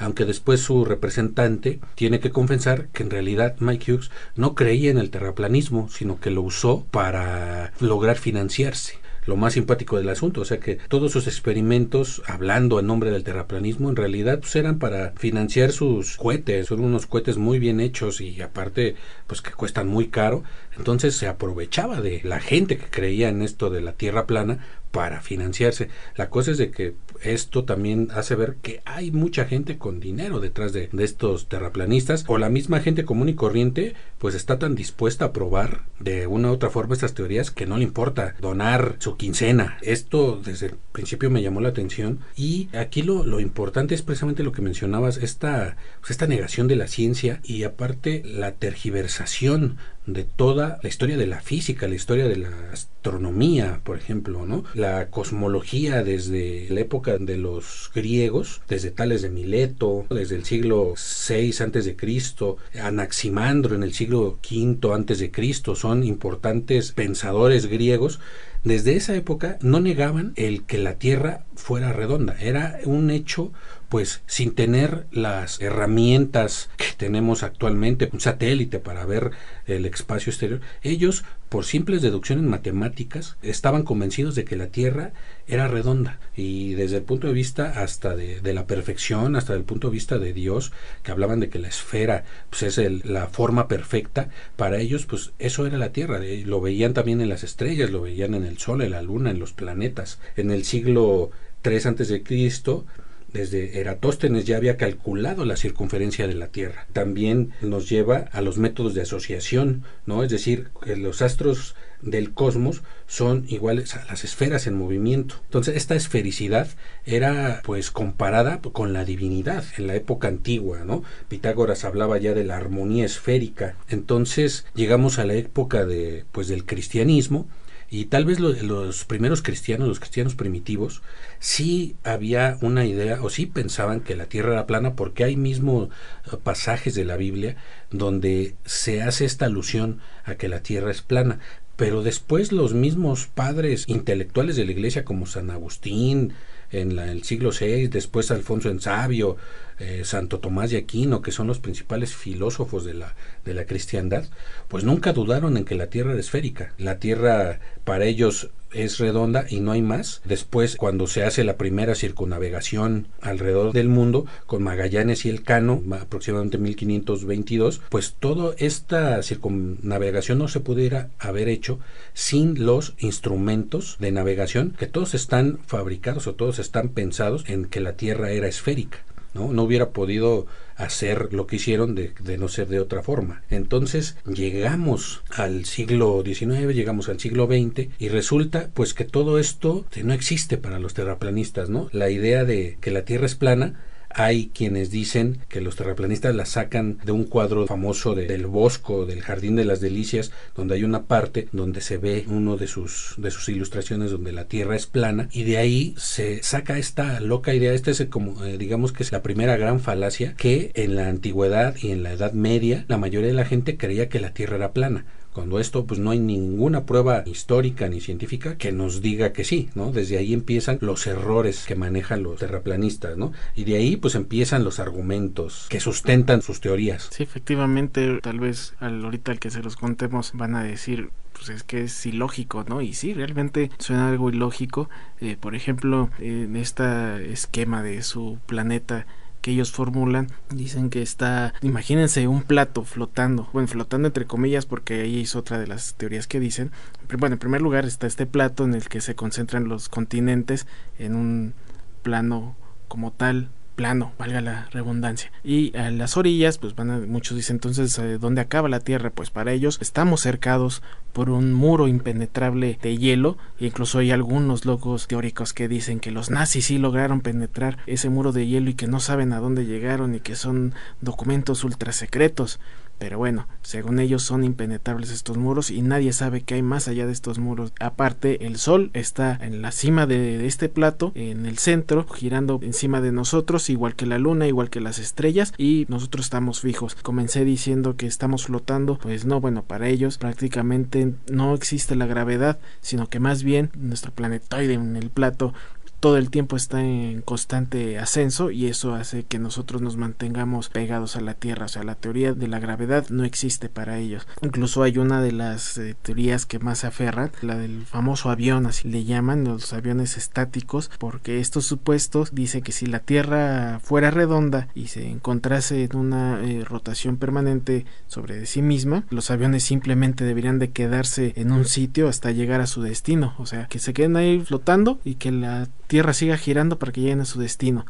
Aunque 0.00 0.24
después 0.24 0.60
su 0.60 0.84
representante 0.84 1.78
tiene 1.94 2.20
que 2.20 2.30
confesar 2.30 2.88
que 2.88 3.02
en 3.02 3.10
realidad 3.10 3.56
Mike 3.60 3.92
Hughes 3.92 4.10
no 4.34 4.54
creía 4.54 4.90
en 4.90 4.98
el 4.98 5.10
terraplanismo, 5.10 5.88
sino 5.90 6.18
que 6.18 6.30
lo 6.30 6.42
usó 6.42 6.86
para 6.90 7.72
lograr 7.80 8.16
financiarse. 8.16 8.98
Lo 9.26 9.36
más 9.36 9.52
simpático 9.52 9.98
del 9.98 10.08
asunto, 10.08 10.40
o 10.40 10.44
sea 10.46 10.58
que 10.58 10.76
todos 10.88 11.12
sus 11.12 11.26
experimentos 11.26 12.22
hablando 12.26 12.80
en 12.80 12.86
nombre 12.86 13.10
del 13.10 13.22
terraplanismo 13.22 13.90
en 13.90 13.96
realidad 13.96 14.40
pues, 14.40 14.56
eran 14.56 14.78
para 14.78 15.12
financiar 15.12 15.72
sus 15.72 16.16
cohetes, 16.16 16.68
son 16.68 16.80
unos 16.80 17.06
cohetes 17.06 17.36
muy 17.36 17.58
bien 17.58 17.80
hechos 17.80 18.22
y 18.22 18.40
aparte 18.40 18.96
pues 19.26 19.42
que 19.42 19.52
cuestan 19.52 19.86
muy 19.88 20.08
caro, 20.08 20.42
entonces 20.76 21.16
se 21.16 21.26
aprovechaba 21.26 22.00
de 22.00 22.20
la 22.24 22.40
gente 22.40 22.78
que 22.78 22.86
creía 22.86 23.28
en 23.28 23.42
esto 23.42 23.70
de 23.70 23.80
la 23.80 23.92
Tierra 23.92 24.26
plana 24.26 24.60
para 24.90 25.20
financiarse. 25.20 25.88
La 26.16 26.30
cosa 26.30 26.50
es 26.50 26.58
de 26.58 26.70
que 26.70 26.94
esto 27.22 27.64
también 27.64 28.08
hace 28.12 28.34
ver 28.34 28.56
que 28.62 28.80
hay 28.84 29.10
mucha 29.10 29.44
gente 29.44 29.78
con 29.78 30.00
dinero 30.00 30.40
detrás 30.40 30.72
de, 30.72 30.88
estos 30.98 31.48
terraplanistas 31.48 32.24
o 32.26 32.38
la 32.38 32.50
misma 32.50 32.80
gente 32.80 33.04
común 33.04 33.28
y 33.28 33.34
corriente 33.34 33.94
pues 34.18 34.34
está 34.34 34.58
tan 34.58 34.74
dispuesta 34.74 35.26
a 35.26 35.32
probar 35.32 35.84
de 35.98 36.26
una 36.26 36.50
u 36.50 36.52
otra 36.52 36.70
forma 36.70 36.94
estas 36.94 37.14
teorías 37.14 37.50
que 37.50 37.66
no 37.66 37.76
le 37.76 37.84
importa 37.84 38.34
donar 38.40 38.96
su 38.98 39.16
quincena. 39.16 39.78
Esto 39.82 40.40
desde 40.44 40.66
el 40.66 40.74
principio 40.92 41.30
me 41.30 41.42
llamó 41.42 41.60
la 41.60 41.70
atención 41.70 42.20
y 42.36 42.68
aquí 42.76 43.02
lo, 43.02 43.24
lo 43.24 43.40
importante 43.40 43.94
es 43.94 44.02
precisamente 44.02 44.42
lo 44.42 44.52
que 44.52 44.62
mencionabas, 44.62 45.18
esta, 45.18 45.76
pues 46.00 46.10
esta 46.10 46.26
negación 46.26 46.68
de 46.68 46.76
la 46.76 46.88
ciencia 46.88 47.40
y 47.44 47.62
aparte 47.62 48.22
la 48.24 48.52
tergiversación 48.52 49.78
de 50.12 50.24
toda 50.24 50.78
la 50.82 50.88
historia 50.88 51.16
de 51.16 51.26
la 51.26 51.40
física, 51.40 51.88
la 51.88 51.94
historia 51.94 52.26
de 52.28 52.36
la 52.36 52.50
astronomía, 52.72 53.80
por 53.84 53.96
ejemplo, 53.96 54.46
¿no? 54.46 54.64
La 54.74 55.08
cosmología 55.10 56.02
desde 56.02 56.68
la 56.70 56.80
época 56.80 57.18
de 57.18 57.36
los 57.36 57.90
griegos, 57.94 58.60
desde 58.68 58.90
Tales 58.90 59.22
de 59.22 59.30
Mileto, 59.30 60.06
desde 60.10 60.36
el 60.36 60.44
siglo 60.44 60.94
VI 61.28 61.54
antes 61.60 61.84
de 61.84 61.96
Cristo, 61.96 62.56
Anaximandro 62.80 63.74
en 63.74 63.82
el 63.82 63.92
siglo 63.92 64.38
V 64.48 64.94
antes 64.94 65.18
de 65.18 65.30
Cristo, 65.30 65.74
son 65.74 66.04
importantes 66.04 66.92
pensadores 66.92 67.66
griegos 67.66 68.20
desde 68.62 68.94
esa 68.94 69.14
época 69.16 69.58
no 69.62 69.80
negaban 69.80 70.34
el 70.36 70.64
que 70.64 70.76
la 70.76 70.96
Tierra 70.96 71.44
fuera 71.54 71.94
redonda. 71.94 72.36
Era 72.38 72.78
un 72.84 73.10
hecho 73.10 73.52
pues 73.90 74.22
sin 74.26 74.54
tener 74.54 75.06
las 75.10 75.60
herramientas 75.60 76.70
que 76.76 76.86
tenemos 76.96 77.42
actualmente, 77.42 78.08
un 78.12 78.20
satélite 78.20 78.78
para 78.78 79.04
ver 79.04 79.32
el 79.66 79.84
espacio 79.84 80.30
exterior, 80.30 80.60
ellos, 80.82 81.24
por 81.48 81.64
simples 81.64 82.00
deducciones 82.00 82.44
matemáticas, 82.44 83.36
estaban 83.42 83.82
convencidos 83.82 84.36
de 84.36 84.44
que 84.44 84.54
la 84.54 84.68
Tierra 84.68 85.12
era 85.48 85.66
redonda. 85.66 86.20
Y 86.36 86.74
desde 86.74 86.98
el 86.98 87.02
punto 87.02 87.26
de 87.26 87.32
vista 87.32 87.82
hasta 87.82 88.14
de, 88.14 88.40
la 88.54 88.68
perfección, 88.68 89.34
hasta 89.34 89.54
el 89.54 89.64
punto 89.64 89.88
de 89.88 89.94
vista 89.94 90.18
de 90.18 90.32
Dios, 90.32 90.70
que 91.02 91.10
hablaban 91.10 91.40
de 91.40 91.48
que 91.48 91.58
la 91.58 91.68
esfera 91.68 92.22
pues, 92.48 92.62
es 92.62 93.04
la 93.04 93.26
forma 93.26 93.66
perfecta, 93.66 94.28
para 94.54 94.78
ellos, 94.78 95.04
pues 95.04 95.32
eso 95.40 95.66
era 95.66 95.78
la 95.78 95.90
Tierra. 95.90 96.20
Lo 96.44 96.60
veían 96.60 96.94
también 96.94 97.20
en 97.20 97.28
las 97.28 97.42
estrellas, 97.42 97.90
lo 97.90 98.02
veían 98.02 98.34
en 98.34 98.44
el 98.44 98.58
Sol, 98.58 98.82
en 98.82 98.92
la 98.92 99.02
Luna, 99.02 99.32
en 99.32 99.40
los 99.40 99.52
planetas. 99.52 100.20
En 100.36 100.52
el 100.52 100.64
siglo 100.64 101.32
III 101.64 101.80
antes 101.86 102.08
de 102.08 102.22
Cristo, 102.22 102.86
desde 103.32 103.80
Eratóstenes 103.80 104.44
ya 104.44 104.56
había 104.56 104.76
calculado 104.76 105.44
la 105.44 105.56
circunferencia 105.56 106.26
de 106.26 106.34
la 106.34 106.48
Tierra. 106.48 106.86
También 106.92 107.52
nos 107.60 107.88
lleva 107.88 108.28
a 108.32 108.40
los 108.40 108.58
métodos 108.58 108.94
de 108.94 109.02
asociación, 109.02 109.84
¿no? 110.06 110.24
Es 110.24 110.30
decir, 110.30 110.68
que 110.82 110.96
los 110.96 111.22
astros 111.22 111.74
del 112.02 112.32
cosmos 112.32 112.82
son 113.06 113.44
iguales 113.48 113.94
a 113.94 114.04
las 114.06 114.24
esferas 114.24 114.66
en 114.66 114.74
movimiento. 114.74 115.36
Entonces, 115.44 115.76
esta 115.76 115.94
esfericidad 115.94 116.68
era 117.04 117.60
pues 117.64 117.90
comparada 117.90 118.60
con 118.60 118.92
la 118.92 119.04
divinidad 119.04 119.64
en 119.76 119.86
la 119.86 119.94
época 119.94 120.28
antigua, 120.28 120.84
¿no? 120.84 121.02
Pitágoras 121.28 121.84
hablaba 121.84 122.18
ya 122.18 122.34
de 122.34 122.44
la 122.44 122.56
armonía 122.56 123.04
esférica. 123.04 123.76
Entonces, 123.88 124.66
llegamos 124.74 125.18
a 125.18 125.24
la 125.24 125.34
época 125.34 125.84
de 125.84 126.24
pues 126.32 126.48
del 126.48 126.64
cristianismo 126.64 127.46
y 127.90 128.04
tal 128.04 128.24
vez 128.24 128.38
los 128.38 129.04
primeros 129.04 129.42
cristianos, 129.42 129.88
los 129.88 129.98
cristianos 129.98 130.36
primitivos, 130.36 131.02
sí 131.40 131.96
había 132.04 132.56
una 132.60 132.86
idea 132.86 133.20
o 133.20 133.30
sí 133.30 133.46
pensaban 133.46 134.00
que 134.00 134.14
la 134.14 134.26
Tierra 134.26 134.52
era 134.52 134.66
plana 134.66 134.94
porque 134.94 135.24
hay 135.24 135.36
mismo 135.36 135.90
eh, 136.32 136.36
pasajes 136.40 136.94
de 136.94 137.04
la 137.04 137.16
Biblia 137.16 137.56
donde 137.90 138.54
se 138.64 139.02
hace 139.02 139.24
esta 139.24 139.46
alusión 139.46 139.98
a 140.24 140.36
que 140.36 140.48
la 140.48 140.62
Tierra 140.62 140.92
es 140.92 141.02
plana. 141.02 141.40
Pero 141.74 142.02
después 142.02 142.52
los 142.52 142.74
mismos 142.74 143.26
padres 143.26 143.84
intelectuales 143.88 144.54
de 144.54 144.66
la 144.66 144.72
Iglesia 144.72 145.04
como 145.04 145.26
San 145.26 145.50
Agustín, 145.50 146.34
en 146.70 146.96
el 146.96 147.24
siglo 147.24 147.50
VI, 147.58 147.88
después 147.88 148.30
Alfonso 148.30 148.68
en 148.68 148.80
Sabio, 148.80 149.36
eh, 149.80 150.02
Santo 150.04 150.38
Tomás 150.38 150.70
de 150.70 150.76
Aquino, 150.76 151.22
que 151.22 151.32
son 151.32 151.46
los 151.46 151.58
principales 151.58 152.14
filósofos 152.14 152.84
de 152.84 152.94
la, 152.94 153.16
de 153.44 153.54
la 153.54 153.64
cristiandad, 153.64 154.28
pues 154.68 154.84
nunca 154.84 155.12
dudaron 155.12 155.56
en 155.56 155.64
que 155.64 155.74
la 155.74 155.88
Tierra 155.88 156.12
era 156.12 156.20
esférica. 156.20 156.74
La 156.78 156.98
Tierra 156.98 157.60
para 157.84 158.04
ellos 158.04 158.50
es 158.72 158.98
redonda 158.98 159.46
y 159.48 159.60
no 159.60 159.72
hay 159.72 159.82
más. 159.82 160.20
Después, 160.24 160.76
cuando 160.76 161.06
se 161.06 161.24
hace 161.24 161.44
la 161.44 161.56
primera 161.56 161.94
circunnavegación 161.94 163.08
alrededor 163.20 163.72
del 163.72 163.88
mundo 163.88 164.26
con 164.46 164.62
Magallanes 164.62 165.24
y 165.24 165.28
el 165.28 165.42
Cano, 165.42 165.82
aproximadamente 165.92 166.58
1522, 166.58 167.80
pues 167.88 168.14
toda 168.18 168.54
esta 168.58 169.22
circunnavegación 169.22 170.38
no 170.38 170.48
se 170.48 170.60
pudiera 170.60 171.10
haber 171.18 171.48
hecho 171.48 171.80
sin 172.12 172.64
los 172.64 172.94
instrumentos 172.98 173.96
de 173.98 174.12
navegación 174.12 174.74
que 174.78 174.86
todos 174.86 175.14
están 175.14 175.58
fabricados 175.66 176.26
o 176.26 176.34
todos 176.34 176.58
están 176.58 176.90
pensados 176.90 177.44
en 177.48 177.64
que 177.64 177.80
la 177.80 177.94
Tierra 177.94 178.30
era 178.30 178.48
esférica. 178.48 178.98
¿No? 179.34 179.52
No 179.52 179.62
hubiera 179.62 179.90
podido 179.90 180.46
hacer 180.76 181.32
lo 181.32 181.46
que 181.46 181.56
hicieron 181.56 181.94
de, 181.94 182.12
de, 182.20 182.38
no 182.38 182.48
ser 182.48 182.68
de 182.68 182.80
otra 182.80 183.02
forma. 183.02 183.42
Entonces 183.50 184.16
llegamos 184.26 185.22
al 185.30 185.64
siglo 185.66 186.22
XIX, 186.24 186.74
llegamos 186.74 187.08
al 187.08 187.20
siglo 187.20 187.46
XX 187.46 187.88
y 187.98 188.08
resulta 188.08 188.70
pues 188.72 188.94
que 188.94 189.04
todo 189.04 189.38
esto 189.38 189.84
no 190.02 190.14
existe 190.14 190.56
para 190.56 190.78
los 190.78 190.94
terraplanistas, 190.94 191.68
¿no? 191.68 191.88
La 191.92 192.10
idea 192.10 192.44
de 192.44 192.78
que 192.80 192.90
la 192.90 193.02
Tierra 193.02 193.26
es 193.26 193.34
plana 193.34 193.80
hay 194.10 194.50
quienes 194.54 194.90
dicen 194.90 195.38
que 195.48 195.60
los 195.60 195.76
terraplanistas 195.76 196.34
la 196.34 196.46
sacan 196.46 196.98
de 197.04 197.12
un 197.12 197.24
cuadro 197.24 197.66
famoso 197.66 198.14
del 198.14 198.46
Bosco, 198.46 199.06
del 199.06 199.22
Jardín 199.22 199.56
de 199.56 199.64
las 199.64 199.80
Delicias, 199.80 200.32
donde 200.54 200.74
hay 200.74 200.84
una 200.84 201.04
parte 201.04 201.48
donde 201.52 201.80
se 201.80 201.98
ve 201.98 202.24
uno 202.28 202.56
de 202.56 202.66
sus, 202.66 203.14
de 203.18 203.30
sus 203.30 203.48
ilustraciones 203.48 204.10
donde 204.10 204.32
la 204.32 204.46
Tierra 204.46 204.76
es 204.76 204.86
plana 204.86 205.28
y 205.32 205.44
de 205.44 205.58
ahí 205.58 205.94
se 205.96 206.42
saca 206.42 206.78
esta 206.78 207.20
loca 207.20 207.54
idea, 207.54 207.72
esta 207.72 207.90
es 207.90 208.04
como 208.06 208.44
eh, 208.44 208.58
digamos 208.58 208.92
que 208.92 209.02
es 209.02 209.12
la 209.12 209.22
primera 209.22 209.56
gran 209.56 209.80
falacia 209.80 210.34
que 210.36 210.72
en 210.74 210.96
la 210.96 211.08
antigüedad 211.08 211.76
y 211.80 211.90
en 211.90 212.02
la 212.02 212.12
Edad 212.12 212.32
Media 212.32 212.84
la 212.88 212.98
mayoría 212.98 213.28
de 213.28 213.34
la 213.34 213.44
gente 213.44 213.76
creía 213.76 214.08
que 214.08 214.20
la 214.20 214.32
Tierra 214.32 214.56
era 214.56 214.72
plana 214.72 215.04
cuando 215.32 215.60
esto 215.60 215.86
pues 215.86 216.00
no 216.00 216.10
hay 216.10 216.18
ninguna 216.18 216.86
prueba 216.86 217.22
histórica 217.26 217.88
ni 217.88 218.00
científica 218.00 218.56
que 218.56 218.72
nos 218.72 219.00
diga 219.00 219.32
que 219.32 219.44
sí, 219.44 219.70
¿no? 219.74 219.92
Desde 219.92 220.18
ahí 220.18 220.32
empiezan 220.32 220.78
los 220.80 221.06
errores 221.06 221.64
que 221.66 221.74
manejan 221.74 222.22
los 222.22 222.40
terraplanistas, 222.40 223.16
¿no? 223.16 223.32
Y 223.54 223.64
de 223.64 223.76
ahí 223.76 223.96
pues 223.96 224.14
empiezan 224.14 224.64
los 224.64 224.80
argumentos 224.80 225.66
que 225.68 225.80
sustentan 225.80 226.42
sus 226.42 226.60
teorías. 226.60 227.08
Sí, 227.12 227.22
efectivamente, 227.22 228.18
tal 228.22 228.40
vez 228.40 228.74
al, 228.80 229.04
ahorita 229.04 229.32
al 229.32 229.38
que 229.38 229.50
se 229.50 229.62
los 229.62 229.76
contemos 229.76 230.32
van 230.34 230.56
a 230.56 230.62
decir 230.62 231.10
pues 231.32 231.48
es 231.48 231.62
que 231.62 231.84
es 231.84 232.04
ilógico, 232.04 232.64
¿no? 232.68 232.82
Y 232.82 232.92
sí, 232.92 233.14
realmente 233.14 233.70
suena 233.78 234.10
algo 234.10 234.28
ilógico. 234.28 234.90
Eh, 235.20 235.36
por 235.40 235.54
ejemplo, 235.54 236.10
en 236.18 236.56
este 236.56 237.32
esquema 237.32 237.82
de 237.82 238.02
su 238.02 238.38
planeta 238.46 239.06
que 239.40 239.52
ellos 239.52 239.72
formulan 239.72 240.28
dicen 240.50 240.90
que 240.90 241.02
está 241.02 241.54
imagínense 241.62 242.28
un 242.28 242.42
plato 242.42 242.84
flotando 242.84 243.48
bueno 243.52 243.68
flotando 243.68 244.08
entre 244.08 244.26
comillas 244.26 244.66
porque 244.66 245.02
ahí 245.02 245.22
es 245.22 245.34
otra 245.36 245.58
de 245.58 245.66
las 245.66 245.94
teorías 245.94 246.26
que 246.26 246.40
dicen. 246.40 246.70
Bueno 247.18 247.34
en 247.34 247.38
primer 247.38 247.62
lugar 247.62 247.84
está 247.84 248.06
este 248.06 248.26
plato 248.26 248.64
en 248.64 248.74
el 248.74 248.88
que 248.88 249.00
se 249.00 249.14
concentran 249.14 249.68
los 249.68 249.88
continentes 249.88 250.66
en 250.98 251.14
un 251.16 251.54
plano 252.02 252.56
como 252.88 253.12
tal 253.12 253.50
plano, 253.80 254.12
valga 254.18 254.42
la 254.42 254.68
redundancia. 254.72 255.32
Y 255.42 255.74
a 255.74 255.90
las 255.90 256.18
orillas, 256.18 256.58
pues 256.58 256.74
van 256.74 256.90
a, 256.90 256.98
muchos 256.98 257.34
dicen 257.34 257.56
entonces, 257.56 257.98
eh, 257.98 258.18
¿dónde 258.18 258.42
acaba 258.42 258.68
la 258.68 258.80
Tierra? 258.80 259.08
Pues 259.08 259.30
para 259.30 259.52
ellos 259.52 259.78
estamos 259.80 260.20
cercados 260.20 260.82
por 261.14 261.30
un 261.30 261.54
muro 261.54 261.88
impenetrable 261.88 262.78
de 262.82 262.98
hielo, 262.98 263.38
e 263.58 263.64
incluso 263.64 263.98
hay 264.00 264.10
algunos 264.10 264.66
locos 264.66 265.08
teóricos 265.08 265.54
que 265.54 265.66
dicen 265.66 265.98
que 265.98 266.10
los 266.10 266.30
nazis 266.30 266.66
sí 266.66 266.76
lograron 266.76 267.22
penetrar 267.22 267.78
ese 267.86 268.10
muro 268.10 268.32
de 268.32 268.46
hielo 268.46 268.68
y 268.68 268.74
que 268.74 268.86
no 268.86 269.00
saben 269.00 269.32
a 269.32 269.40
dónde 269.40 269.64
llegaron 269.64 270.14
y 270.14 270.20
que 270.20 270.36
son 270.36 270.74
documentos 271.00 271.64
ultra 271.64 271.92
secretos 271.92 272.60
Pero 273.00 273.16
bueno, 273.16 273.48
según 273.62 273.98
ellos 273.98 274.22
son 274.22 274.44
impenetrables 274.44 275.10
estos 275.10 275.38
muros 275.38 275.70
y 275.70 275.80
nadie 275.80 276.12
sabe 276.12 276.42
qué 276.42 276.56
hay 276.56 276.62
más 276.62 276.86
allá 276.86 277.06
de 277.06 277.12
estos 277.12 277.38
muros. 277.38 277.72
Aparte, 277.80 278.46
el 278.46 278.58
sol 278.58 278.90
está 278.92 279.38
en 279.40 279.62
la 279.62 279.72
cima 279.72 280.06
de, 280.06 280.46
este 280.46 280.68
plato, 280.68 281.10
en 281.14 281.46
el 281.46 281.56
centro, 281.56 282.06
girando 282.06 282.60
encima 282.62 283.00
de 283.00 283.10
nosotros, 283.10 283.70
igual 283.70 283.96
que 283.96 284.04
la 284.04 284.18
luna, 284.18 284.46
igual 284.46 284.68
que 284.68 284.82
las 284.82 284.98
estrellas, 284.98 285.54
y 285.56 285.86
nosotros 285.88 286.26
estamos 286.26 286.60
fijos. 286.60 286.94
Comencé 286.94 287.46
diciendo 287.46 287.96
que 287.96 288.06
estamos 288.06 288.44
flotando, 288.44 288.98
pues 288.98 289.24
no, 289.24 289.40
bueno, 289.40 289.62
para 289.62 289.88
ellos 289.88 290.18
prácticamente 290.18 291.14
no 291.32 291.54
existe 291.54 291.96
la 291.96 292.04
gravedad, 292.04 292.58
sino 292.82 293.08
que 293.08 293.18
más 293.18 293.42
bien 293.42 293.70
nuestro 293.78 294.12
planetoide 294.12 294.74
en 294.74 294.96
el 294.96 295.08
plato 295.08 295.54
todo 296.00 296.16
el 296.16 296.30
tiempo 296.30 296.56
está 296.56 296.82
en 296.82 297.20
constante 297.20 297.98
ascenso 297.98 298.50
y 298.50 298.66
eso 298.66 298.94
hace 298.94 299.24
que 299.24 299.38
nosotros 299.38 299.82
nos 299.82 299.96
mantengamos 299.96 300.70
pegados 300.70 301.16
a 301.16 301.20
la 301.20 301.34
Tierra. 301.34 301.66
O 301.66 301.68
sea, 301.68 301.82
la 301.84 301.94
teoría 301.94 302.32
de 302.32 302.48
la 302.48 302.58
gravedad 302.58 303.06
no 303.10 303.24
existe 303.24 303.68
para 303.68 303.98
ellos. 303.98 304.26
Incluso 304.40 304.82
hay 304.82 304.98
una 304.98 305.20
de 305.20 305.32
las 305.32 305.76
eh, 305.78 305.94
teorías 306.00 306.46
que 306.46 306.58
más 306.58 306.78
se 306.78 306.86
aferran, 306.86 307.30
la 307.42 307.56
del 307.56 307.84
famoso 307.84 308.30
avión, 308.30 308.66
así 308.66 308.88
le 308.88 309.04
llaman, 309.04 309.44
los 309.44 309.72
aviones 309.72 310.16
estáticos, 310.16 310.90
porque 310.98 311.38
estos 311.38 311.66
supuestos 311.66 312.34
dice 312.34 312.62
que 312.62 312.72
si 312.72 312.86
la 312.86 313.00
Tierra 313.00 313.80
fuera 313.82 314.10
redonda 314.10 314.68
y 314.74 314.88
se 314.88 315.08
encontrase 315.08 315.84
en 315.84 315.96
una 315.96 316.42
eh, 316.42 316.64
rotación 316.64 317.18
permanente 317.18 317.84
sobre 318.06 318.46
sí 318.46 318.62
misma, 318.62 319.04
los 319.10 319.30
aviones 319.30 319.64
simplemente 319.64 320.24
deberían 320.24 320.58
de 320.58 320.70
quedarse 320.70 321.34
en 321.36 321.52
un 321.52 321.66
sitio 321.66 322.08
hasta 322.08 322.30
llegar 322.30 322.62
a 322.62 322.66
su 322.66 322.80
destino. 322.82 323.34
O 323.38 323.44
sea, 323.44 323.66
que 323.66 323.78
se 323.78 323.92
queden 323.92 324.16
ahí 324.16 324.40
flotando 324.40 324.98
y 325.04 325.16
que 325.16 325.30
la 325.30 325.68
Tierra 325.90 326.12
siga 326.12 326.36
girando 326.36 326.78
para 326.78 326.92
que 326.92 327.00
lleguen 327.00 327.20
a 327.20 327.24
su 327.24 327.40
destino. 327.40 327.84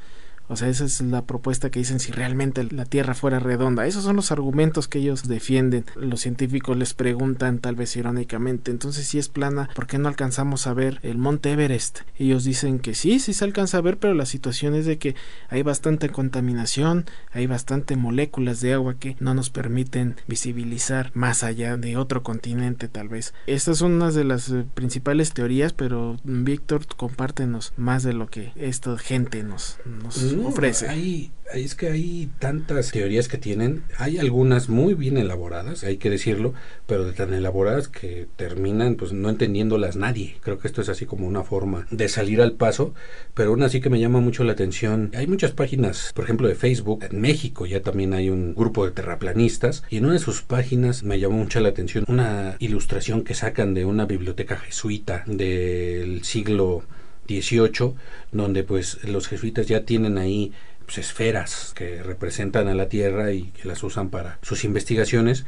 O 0.51 0.57
sea, 0.57 0.69
esa 0.69 0.85
es 0.85 1.01
la 1.01 1.23
propuesta 1.23 1.71
que 1.71 1.79
dicen 1.79 2.01
si 2.01 2.11
realmente 2.11 2.65
la 2.65 2.85
Tierra 2.85 3.15
fuera 3.15 3.39
redonda. 3.39 3.87
Esos 3.87 4.03
son 4.03 4.17
los 4.17 4.33
argumentos 4.33 4.89
que 4.89 4.99
ellos 4.99 5.29
defienden. 5.29 5.85
Los 5.95 6.23
científicos 6.23 6.77
les 6.77 6.93
preguntan, 6.93 7.61
tal 7.61 7.77
vez 7.77 7.95
irónicamente, 7.95 8.73
entonces 8.73 9.07
si 9.07 9.19
es 9.19 9.29
plana, 9.29 9.71
¿por 9.77 9.87
qué 9.87 9.99
no 9.99 10.09
alcanzamos 10.09 10.67
a 10.67 10.75
ver 10.75 10.99
el 11.03 11.19
Monte 11.19 11.53
Everest? 11.53 12.01
Ellos 12.19 12.43
dicen 12.43 12.81
que 12.81 12.97
sí, 12.97 13.21
sí 13.21 13.33
se 13.33 13.45
alcanza 13.45 13.79
a 13.79 13.81
ver, 13.81 13.99
pero 13.99 14.13
la 14.15 14.27
situación 14.27 14.75
es 14.75 14.87
de 14.87 14.99
que 14.99 15.15
hay 15.51 15.63
bastante 15.63 16.09
contaminación, 16.09 17.07
hay 17.31 17.47
bastante 17.47 17.95
moléculas 17.95 18.61
de 18.61 18.75
agua 18.75 18.95
que 18.99 19.17
no 19.21 19.35
nos 19.35 19.51
permiten 19.51 20.17
visibilizar 20.27 21.13
más 21.15 21.45
allá 21.45 21.77
de 21.77 21.97
otro 21.97 22.25
continente 22.25 22.89
tal 22.89 23.09
vez. 23.09 23.35
Estas 23.47 23.79
son 23.79 23.93
unas 23.93 24.17
de 24.17 24.25
las 24.25 24.51
eh, 24.51 24.67
principales 24.75 25.33
teorías, 25.33 25.73
pero 25.73 26.17
Víctor, 26.25 26.87
compártenos 26.97 27.73
más 27.77 28.03
de 28.03 28.15
lo 28.15 28.27
que 28.27 28.53
esta 28.57 28.99
gente 28.99 29.45
nos, 29.45 29.79
nos 29.85 30.40
ofrece. 30.49 30.89
Hay, 30.89 31.31
es 31.55 31.75
que 31.75 31.89
hay 31.89 32.31
tantas 32.39 32.91
teorías 32.91 33.29
que 33.29 33.39
tienen, 33.39 33.83
hay 33.99 34.19
algunas 34.19 34.69
muy 34.69 34.95
bien 34.95 35.17
elaboradas, 35.17 35.85
hay 35.85 35.97
que 35.97 36.11
decirlo, 36.11 36.55
pero 36.87 37.05
de 37.05 37.13
tan 37.13 37.33
elaboradas 37.33 37.89
que 37.89 38.29
terminan 38.37 38.97
pues 38.97 39.13
no 39.13 39.29
entendiéndolas 39.29 39.97
nadie. 39.97 40.37
Creo 40.43 40.59
que 40.59 40.69
esto 40.69 40.81
es 40.81 40.89
así 40.89 41.07
como 41.07 41.27
una 41.27 41.43
forma 41.43 41.87
de 41.91 42.09
salir 42.09 42.41
al 42.41 42.53
paso, 42.53 42.95
pero 43.35 43.51
aún 43.51 43.63
así 43.63 43.81
que 43.81 43.91
me 43.91 44.01
llama 44.01 44.21
mucho 44.21 44.45
la 44.45 44.53
atención. 44.53 45.11
Hay 45.15 45.27
muchas 45.27 45.53
páginas, 45.53 46.13
por 46.15 46.25
ejemplo, 46.25 46.49
de 46.49 46.55
Facebook, 46.55 47.05
en 47.11 47.21
México 47.21 47.67
ya 47.67 47.83
también 47.83 48.13
hay 48.15 48.31
un 48.31 48.55
grupo 48.55 48.85
de 48.85 48.93
terraplanistas 48.93 49.83
y 49.91 49.99
en 49.99 50.05
una 50.05 50.15
de 50.15 50.19
sus 50.21 50.43
páginas 50.43 51.03
me 51.03 51.19
llamó 51.19 51.39
mucho 51.39 51.61
la 51.61 51.69
atención 51.69 52.05
una 52.09 52.57
ilustración 52.59 53.23
que 53.23 53.35
sacan 53.35 53.75
de 53.75 53.85
una 53.85 54.07
biblioteca 54.07 54.57
jesuita 54.57 55.25
del 55.27 56.25
siglo 56.25 56.85
18, 57.31 57.95
donde 58.33 58.65
pues 58.65 59.03
los 59.05 59.29
jesuitas 59.29 59.67
ya 59.67 59.85
tienen 59.85 60.19
ahí 60.19 60.53
pues, 60.85 60.99
esferas 60.99 61.73
que 61.75 62.03
representan 62.03 62.69
a 62.69 62.75
la 62.75 62.89
Tierra 62.89 63.33
y 63.33 63.45
que 63.45 63.69
las 63.69 63.83
usan 63.83 64.11
para 64.11 64.39
sus 64.43 64.65
investigaciones 64.65 65.47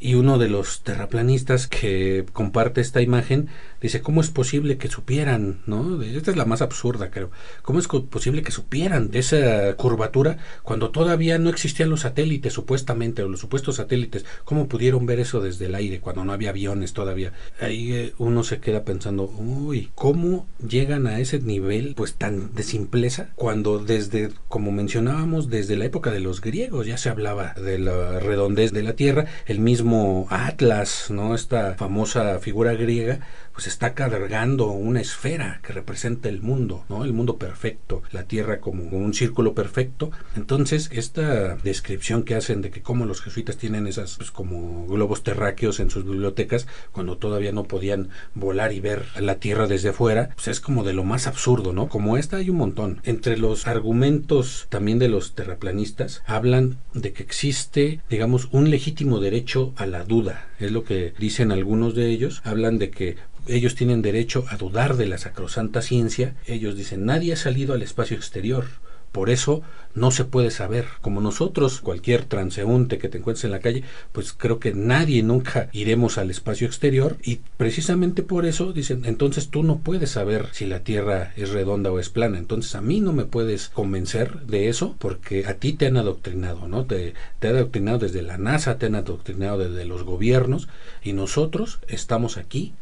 y 0.00 0.14
uno 0.14 0.38
de 0.38 0.48
los 0.48 0.82
terraplanistas 0.82 1.66
que 1.66 2.24
comparte 2.32 2.80
esta 2.80 3.02
imagen 3.02 3.48
dice 3.80 4.00
cómo 4.00 4.20
es 4.20 4.30
posible 4.30 4.76
que 4.76 4.88
supieran 4.88 5.60
no 5.66 6.02
esta 6.02 6.30
es 6.30 6.36
la 6.36 6.44
más 6.44 6.62
absurda 6.62 7.10
creo. 7.10 7.30
Cómo 7.62 7.78
es 7.78 7.88
posible 7.88 8.42
que 8.42 8.52
supieran 8.52 9.10
de 9.10 9.20
esa 9.20 9.74
curvatura 9.76 10.38
cuando 10.62 10.90
todavía 10.90 11.38
no 11.38 11.50
existían 11.50 11.90
los 11.90 12.00
satélites 12.00 12.52
supuestamente 12.52 13.22
o 13.22 13.28
los 13.28 13.40
supuestos 13.40 13.76
satélites 13.76 14.24
cómo 14.44 14.68
pudieron 14.68 15.06
ver 15.06 15.20
eso 15.20 15.40
desde 15.40 15.66
el 15.66 15.74
aire 15.74 16.00
cuando 16.00 16.24
no 16.24 16.32
había 16.32 16.50
aviones 16.50 16.92
todavía 16.92 17.32
ahí 17.60 17.92
eh, 17.92 18.14
uno 18.18 18.42
se 18.42 18.60
queda 18.60 18.84
pensando 18.84 19.24
uy 19.24 19.90
cómo 19.94 20.46
llegan 20.66 21.06
a 21.06 21.20
ese 21.20 21.40
nivel 21.40 21.94
pues 21.96 22.14
tan 22.14 22.54
de 22.54 22.62
simpleza 22.62 23.30
cuando 23.34 23.78
desde 23.78 24.30
como 24.48 24.72
mencionábamos 24.72 25.48
desde 25.48 25.76
la 25.76 25.84
época 25.84 26.10
de 26.10 26.20
los 26.20 26.40
griegos 26.40 26.86
ya 26.86 26.98
se 26.98 27.08
hablaba 27.08 27.54
de 27.54 27.78
la 27.78 28.18
redondez 28.20 28.72
de 28.72 28.82
la 28.82 28.94
tierra 28.94 29.26
el 29.46 29.60
mismo 29.60 29.87
Atlas, 30.30 31.10
¿no? 31.10 31.34
Esta 31.34 31.74
famosa 31.74 32.38
figura 32.38 32.74
griega, 32.74 33.20
pues 33.58 33.66
está 33.66 33.92
cargando 33.92 34.70
una 34.70 35.00
esfera 35.00 35.58
que 35.64 35.72
representa 35.72 36.28
el 36.28 36.42
mundo, 36.42 36.84
¿no? 36.88 37.02
El 37.02 37.12
mundo 37.12 37.38
perfecto, 37.38 38.04
la 38.12 38.22
Tierra 38.22 38.60
como 38.60 38.84
un 38.84 39.14
círculo 39.14 39.52
perfecto. 39.52 40.12
Entonces, 40.36 40.88
esta 40.92 41.56
descripción 41.56 42.22
que 42.22 42.36
hacen 42.36 42.62
de 42.62 42.70
que 42.70 42.82
como 42.82 43.04
los 43.04 43.20
jesuitas 43.20 43.56
tienen 43.56 43.88
esas 43.88 44.14
pues, 44.14 44.30
como 44.30 44.86
globos 44.86 45.24
terráqueos 45.24 45.80
en 45.80 45.90
sus 45.90 46.04
bibliotecas 46.04 46.68
cuando 46.92 47.18
todavía 47.18 47.50
no 47.50 47.64
podían 47.64 48.10
volar 48.32 48.72
y 48.72 48.78
ver 48.78 49.06
la 49.18 49.40
Tierra 49.40 49.66
desde 49.66 49.88
afuera, 49.88 50.30
pues 50.36 50.46
es 50.46 50.60
como 50.60 50.84
de 50.84 50.92
lo 50.92 51.02
más 51.02 51.26
absurdo, 51.26 51.72
¿no? 51.72 51.88
Como 51.88 52.16
esta 52.16 52.36
hay 52.36 52.50
un 52.50 52.58
montón. 52.58 53.00
Entre 53.02 53.36
los 53.36 53.66
argumentos 53.66 54.68
también 54.68 55.00
de 55.00 55.08
los 55.08 55.34
terraplanistas 55.34 56.22
hablan 56.26 56.78
de 56.94 57.12
que 57.12 57.24
existe, 57.24 58.02
digamos, 58.08 58.50
un 58.52 58.70
legítimo 58.70 59.18
derecho 59.18 59.74
a 59.76 59.86
la 59.86 60.04
duda. 60.04 60.46
Es 60.60 60.70
lo 60.70 60.84
que 60.84 61.12
dicen 61.18 61.50
algunos 61.50 61.96
de 61.96 62.10
ellos. 62.10 62.40
Hablan 62.44 62.78
de 62.78 62.90
que 62.90 63.16
ellos 63.48 63.74
tienen 63.74 64.02
derecho 64.02 64.44
a 64.48 64.56
dudar 64.56 64.96
de 64.96 65.06
la 65.06 65.18
sacrosanta 65.18 65.82
ciencia. 65.82 66.34
Ellos 66.46 66.76
dicen, 66.76 67.04
nadie 67.04 67.32
ha 67.32 67.36
salido 67.36 67.74
al 67.74 67.82
espacio 67.82 68.16
exterior. 68.16 68.66
Por 69.12 69.30
eso 69.30 69.62
no 69.94 70.10
se 70.10 70.24
puede 70.24 70.50
saber. 70.50 70.86
Como 71.00 71.20
nosotros, 71.20 71.80
cualquier 71.80 72.24
transeúnte 72.24 72.98
que 72.98 73.08
te 73.08 73.18
encuentres 73.18 73.44
en 73.44 73.50
la 73.50 73.60
calle, 73.60 73.82
pues 74.12 74.32
creo 74.32 74.58
que 74.60 74.74
nadie 74.74 75.22
nunca 75.22 75.70
iremos 75.72 76.18
al 76.18 76.30
espacio 76.30 76.66
exterior 76.66 77.16
y 77.22 77.40
precisamente 77.56 78.22
por 78.22 78.44
eso 78.44 78.72
dicen, 78.72 79.04
entonces 79.06 79.48
tú 79.48 79.62
no 79.62 79.78
puedes 79.78 80.10
saber 80.10 80.48
si 80.52 80.66
la 80.66 80.84
Tierra 80.84 81.32
es 81.36 81.50
redonda 81.50 81.90
o 81.90 81.98
es 81.98 82.10
plana. 82.10 82.38
Entonces 82.38 82.74
a 82.74 82.82
mí 82.82 83.00
no 83.00 83.12
me 83.12 83.24
puedes 83.24 83.70
convencer 83.70 84.42
de 84.42 84.68
eso 84.68 84.94
porque 84.98 85.46
a 85.46 85.54
ti 85.54 85.72
te 85.72 85.86
han 85.86 85.96
adoctrinado, 85.96 86.68
¿no? 86.68 86.84
Te, 86.84 87.14
te 87.38 87.48
han 87.48 87.56
adoctrinado 87.56 87.98
desde 87.98 88.22
la 88.22 88.36
NASA, 88.36 88.78
te 88.78 88.86
han 88.86 88.94
adoctrinado 88.94 89.58
desde 89.58 89.86
los 89.86 90.04
gobiernos 90.04 90.68
y 91.02 91.14
nosotros 91.14 91.80
estamos 91.88 92.36
aquí 92.36 92.74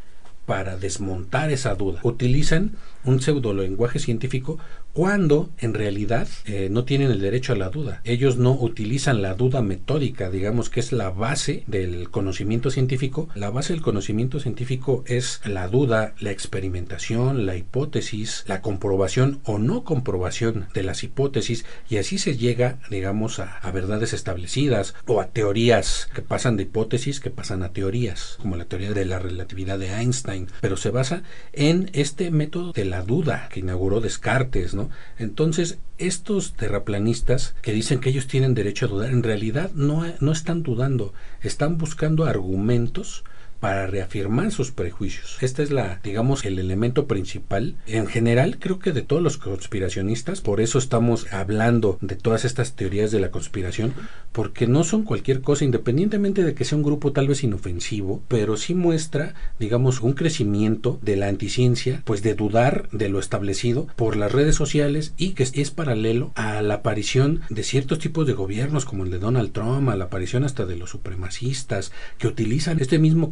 para 0.46 0.76
desmontar 0.76 1.50
esa 1.50 1.74
duda. 1.74 2.00
Utilizan 2.02 2.72
un 3.06 3.20
pseudo 3.20 3.54
lenguaje 3.54 3.98
científico 3.98 4.58
cuando 4.92 5.50
en 5.58 5.74
realidad 5.74 6.28
eh, 6.46 6.68
no 6.70 6.84
tienen 6.84 7.10
el 7.10 7.20
derecho 7.20 7.52
a 7.52 7.56
la 7.56 7.68
duda. 7.68 8.00
Ellos 8.04 8.36
no 8.36 8.52
utilizan 8.52 9.22
la 9.22 9.34
duda 9.34 9.62
metódica, 9.62 10.30
digamos 10.30 10.70
que 10.70 10.80
es 10.80 10.92
la 10.92 11.10
base 11.10 11.64
del 11.66 12.10
conocimiento 12.10 12.70
científico. 12.70 13.28
La 13.34 13.50
base 13.50 13.72
del 13.72 13.82
conocimiento 13.82 14.40
científico 14.40 15.04
es 15.06 15.40
la 15.44 15.68
duda, 15.68 16.14
la 16.18 16.30
experimentación, 16.30 17.46
la 17.46 17.56
hipótesis, 17.56 18.44
la 18.46 18.62
comprobación 18.62 19.40
o 19.44 19.58
no 19.58 19.84
comprobación 19.84 20.68
de 20.74 20.82
las 20.82 21.02
hipótesis 21.02 21.64
y 21.88 21.98
así 21.98 22.18
se 22.18 22.36
llega, 22.36 22.78
digamos, 22.90 23.38
a, 23.38 23.58
a 23.58 23.70
verdades 23.70 24.12
establecidas 24.12 24.94
o 25.06 25.20
a 25.20 25.28
teorías 25.28 26.08
que 26.14 26.22
pasan 26.22 26.56
de 26.56 26.64
hipótesis 26.64 27.20
que 27.20 27.30
pasan 27.30 27.62
a 27.62 27.72
teorías, 27.72 28.38
como 28.40 28.56
la 28.56 28.64
teoría 28.64 28.92
de 28.92 29.04
la 29.04 29.18
relatividad 29.18 29.78
de 29.78 29.92
Einstein, 29.92 30.48
pero 30.60 30.76
se 30.76 30.90
basa 30.90 31.22
en 31.52 31.90
este 31.92 32.30
método 32.30 32.72
de 32.72 32.84
la 32.84 32.95
duda 33.02 33.48
que 33.50 33.60
inauguró 33.60 34.00
Descartes, 34.00 34.74
¿no? 34.74 34.90
Entonces, 35.18 35.78
estos 35.98 36.54
terraplanistas 36.54 37.54
que 37.62 37.72
dicen 37.72 38.00
que 38.00 38.10
ellos 38.10 38.26
tienen 38.26 38.54
derecho 38.54 38.86
a 38.86 38.88
dudar, 38.88 39.10
en 39.10 39.22
realidad 39.22 39.70
no, 39.74 40.04
no 40.20 40.32
están 40.32 40.62
dudando, 40.62 41.14
están 41.42 41.78
buscando 41.78 42.24
argumentos 42.24 43.24
para 43.60 43.86
reafirmar 43.86 44.52
sus 44.52 44.70
prejuicios. 44.70 45.38
Este 45.40 45.62
es 45.62 45.70
la, 45.70 46.00
digamos, 46.02 46.44
el 46.44 46.58
elemento 46.58 47.06
principal. 47.06 47.76
En 47.86 48.06
general, 48.06 48.58
creo 48.58 48.78
que 48.78 48.92
de 48.92 49.02
todos 49.02 49.22
los 49.22 49.38
conspiracionistas, 49.38 50.40
por 50.40 50.60
eso 50.60 50.78
estamos 50.78 51.32
hablando 51.32 51.98
de 52.00 52.16
todas 52.16 52.44
estas 52.44 52.74
teorías 52.74 53.10
de 53.10 53.20
la 53.20 53.30
conspiración, 53.30 53.94
porque 54.32 54.66
no 54.66 54.84
son 54.84 55.02
cualquier 55.02 55.40
cosa, 55.40 55.64
independientemente 55.64 56.44
de 56.44 56.54
que 56.54 56.64
sea 56.64 56.76
un 56.76 56.84
grupo 56.84 57.12
tal 57.12 57.28
vez 57.28 57.42
inofensivo, 57.42 58.22
pero 58.28 58.56
sí 58.56 58.74
muestra, 58.74 59.34
digamos, 59.58 60.00
un 60.00 60.12
crecimiento 60.12 60.98
de 61.02 61.16
la 61.16 61.28
anticiencia, 61.28 62.02
pues 62.04 62.22
de 62.22 62.34
dudar 62.34 62.88
de 62.92 63.08
lo 63.08 63.18
establecido 63.18 63.86
por 63.96 64.16
las 64.16 64.32
redes 64.32 64.54
sociales 64.54 65.14
y 65.16 65.30
que 65.30 65.46
es 65.52 65.70
paralelo 65.70 66.32
a 66.34 66.62
la 66.62 66.74
aparición 66.74 67.40
de 67.48 67.62
ciertos 67.62 67.98
tipos 67.98 68.26
de 68.26 68.32
gobiernos 68.32 68.84
como 68.84 69.04
el 69.04 69.10
de 69.10 69.18
Donald 69.18 69.52
Trump, 69.52 69.88
a 69.88 69.96
la 69.96 70.04
aparición 70.04 70.44
hasta 70.44 70.66
de 70.66 70.76
los 70.76 70.90
supremacistas 70.90 71.92
que 72.18 72.28
utilizan 72.28 72.80
este 72.80 72.98
mismo 72.98 73.30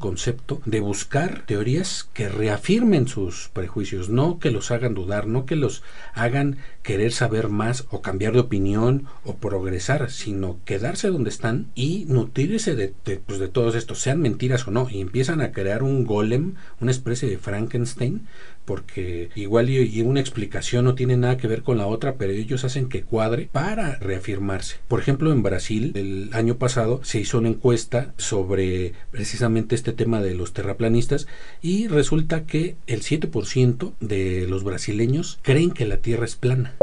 de 0.64 0.81
buscar 0.81 1.44
teorías 1.46 2.09
que 2.12 2.29
reafirmen 2.29 3.09
sus 3.09 3.50
prejuicios, 3.53 4.09
no 4.09 4.38
que 4.38 4.50
los 4.50 4.70
hagan 4.70 4.94
dudar, 4.94 5.27
no 5.27 5.46
que 5.46 5.57
los 5.57 5.83
hagan 6.14 6.59
querer 6.83 7.12
saber 7.12 7.48
más 7.48 7.87
o 7.90 8.03
cambiar 8.03 8.35
de 8.35 8.40
opinión 8.40 9.07
o 9.24 9.37
progresar, 9.37 10.11
sino 10.11 10.59
quedarse 10.64 11.09
donde 11.09 11.31
están 11.31 11.70
y 11.74 12.05
nutrirse 12.09 12.74
de, 12.74 12.94
de, 13.05 13.16
pues 13.16 13.38
de 13.38 13.48
todos 13.48 13.74
estos, 13.74 14.00
sean 14.00 14.20
mentiras 14.20 14.66
o 14.68 14.70
no, 14.70 14.88
y 14.90 15.00
empiezan 15.00 15.40
a 15.40 15.53
crear 15.53 15.83
un 15.83 16.05
golem, 16.05 16.55
una 16.81 16.90
especie 16.90 17.29
de 17.29 17.38
Frankenstein, 17.38 18.27
porque 18.64 19.31
igual 19.35 19.70
y, 19.70 19.79
y, 19.79 20.03
una 20.03 20.20
explicación 20.20 20.85
no 20.85 20.94
tiene 20.94 21.16
nada 21.16 21.37
que 21.37 21.48
ver 21.48 21.62
con 21.62 21.79
la 21.79 21.87
otra, 21.87 22.16
pero 22.16 22.33
ellos 22.33 22.64
hacen 22.64 22.88
que 22.88 23.03
cuadre 23.03 23.48
para 23.50 23.96
reafirmarse. 23.96 24.77
Por 24.88 25.00
ejemplo, 25.00 25.33
en 25.33 25.42
Brasil, 25.42 25.92
el 25.94 26.31
año 26.33 26.57
pasado 26.59 27.00
se 27.05 27.20
hizo 27.20 27.38
una 27.38 27.48
encuesta 27.48 28.14
sobre 28.16 28.92
precisamente 29.11 29.74
este 29.74 29.92
tema 29.92 30.22
de 30.22 30.35
los 30.35 30.53
terraplanistas 30.53 31.27
y 31.62 31.88
resulta 31.88 32.46
que 32.46 32.77
el 32.87 33.03
7% 33.03 33.94
de 34.00 34.46
los 34.48 34.64
brasileños 34.64 35.38
creen 35.42 35.70
que 35.70 35.87
la 35.87 35.98
Tierra 35.98 36.24
es 36.24 36.37
plana. 36.37 36.77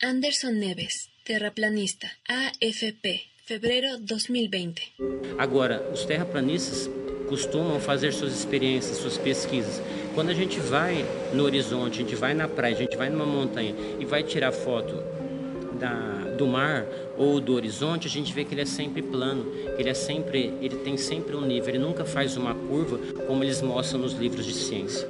Anderson 0.00 0.58
Neves, 0.58 1.10
terraplanista, 1.24 2.10
AFP, 2.28 3.22
febrero 3.44 3.98
2020. 3.98 4.82
Agora, 5.38 5.80
os 5.92 6.06
terraplanistas 6.06 6.90
costumam 7.28 7.80
fazer 7.80 8.12
suas 8.12 8.32
experiências, 8.32 8.98
suas 8.98 9.16
pesquisas. 9.16 9.80
Quando 10.14 10.28
a 10.28 10.34
gente 10.34 10.60
vai 10.60 11.06
no 11.32 11.44
horizonte, 11.44 11.94
a 11.94 12.02
gente 12.02 12.14
vai 12.14 12.34
na 12.34 12.46
praia, 12.46 12.74
a 12.74 12.78
gente 12.78 12.96
vai 12.96 13.08
numa 13.08 13.24
montanha 13.24 13.74
e 13.98 14.04
vai 14.04 14.22
tirar 14.22 14.52
foto 14.52 14.94
da, 15.80 16.34
do 16.36 16.46
mar 16.46 16.84
ou 17.16 17.40
do 17.40 17.54
horizonte, 17.54 18.06
a 18.06 18.10
gente 18.10 18.30
vê 18.32 18.44
que 18.44 18.52
ele 18.52 18.60
é 18.60 18.66
sempre 18.66 19.00
plano, 19.00 19.44
que 19.74 19.80
ele 19.80 19.88
é 19.88 19.94
sempre, 19.94 20.52
ele 20.60 20.76
tem 20.76 20.98
sempre 20.98 21.34
um 21.34 21.40
nível, 21.40 21.70
ele 21.70 21.78
nunca 21.78 22.04
faz 22.04 22.36
uma 22.36 22.54
curva 22.54 22.98
como 23.26 23.42
eles 23.42 23.62
mostram 23.62 24.00
nos 24.00 24.12
livros 24.12 24.44
de 24.44 24.52
ciência. 24.52 25.08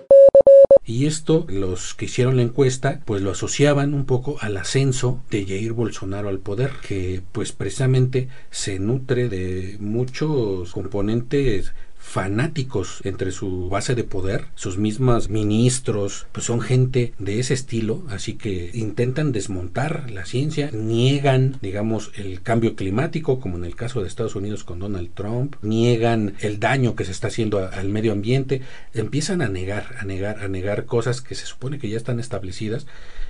Y 0.85 1.07
esto, 1.07 1.47
los 1.49 1.95
que 1.95 2.07
hicieron 2.07 2.37
la 2.37 2.43
encuesta, 2.43 3.01
pues 3.05 3.23
lo 3.23 3.31
asociaban 3.31 3.95
un 3.95 4.05
poco 4.05 4.37
al 4.41 4.57
ascenso 4.57 5.21
de 5.31 5.47
Jair 5.47 5.73
Bolsonaro 5.73 6.29
al 6.29 6.41
poder, 6.41 6.73
que 6.87 7.23
pues 7.31 7.53
precisamente 7.53 8.29
se 8.51 8.81
nutre 8.81 9.29
de 9.29 9.77
muchos 9.79 10.73
componentes 10.73 11.73
fanáticos 12.03 13.01
entre 13.05 13.31
su 13.31 13.71
base 13.71 13.95
de 13.95 14.05
poder, 14.05 14.47
sus 14.55 14.77
mismos 14.77 15.31
ministros, 15.31 16.27
pues 16.33 16.45
son 16.45 16.61
gente 16.61 17.15
de 17.19 17.38
ese 17.38 17.55
estilo, 17.55 18.03
así 18.11 18.35
que 18.35 18.71
intentan 18.75 19.33
desmontar 19.33 20.11
la 20.11 20.27
ciencia, 20.27 20.71
niegan, 20.73 21.57
digamos, 21.62 22.11
el 22.17 22.43
cambio 22.43 22.75
climático, 22.75 23.41
como 23.41 23.57
en 23.57 23.65
el 23.65 23.77
caso 23.77 24.03
de 24.03 24.09
Estados 24.09 24.35
Unidos 24.35 24.65
con 24.65 24.81
Donald 24.81 25.11
Trump, 25.15 25.55
niegan 25.62 26.35
el 26.41 26.59
daño 26.59 26.97
que 26.97 27.05
se 27.05 27.12
está 27.12 27.29
haciendo 27.29 27.67
al 27.67 27.88
medio 27.88 28.12
ambiente, 28.12 28.62
empiezan 28.93 29.41
a 29.41 29.49
negar, 29.49 29.97
a 29.99 30.05
negar, 30.05 30.41
a 30.41 30.49
negar 30.49 30.85
cosas 30.85 31.23
que 31.23 31.37
se 31.37 31.47
supone 31.47 31.79
que 31.79 31.88
ya 31.88 31.97
están 31.97 32.21
establecidas 32.21 32.87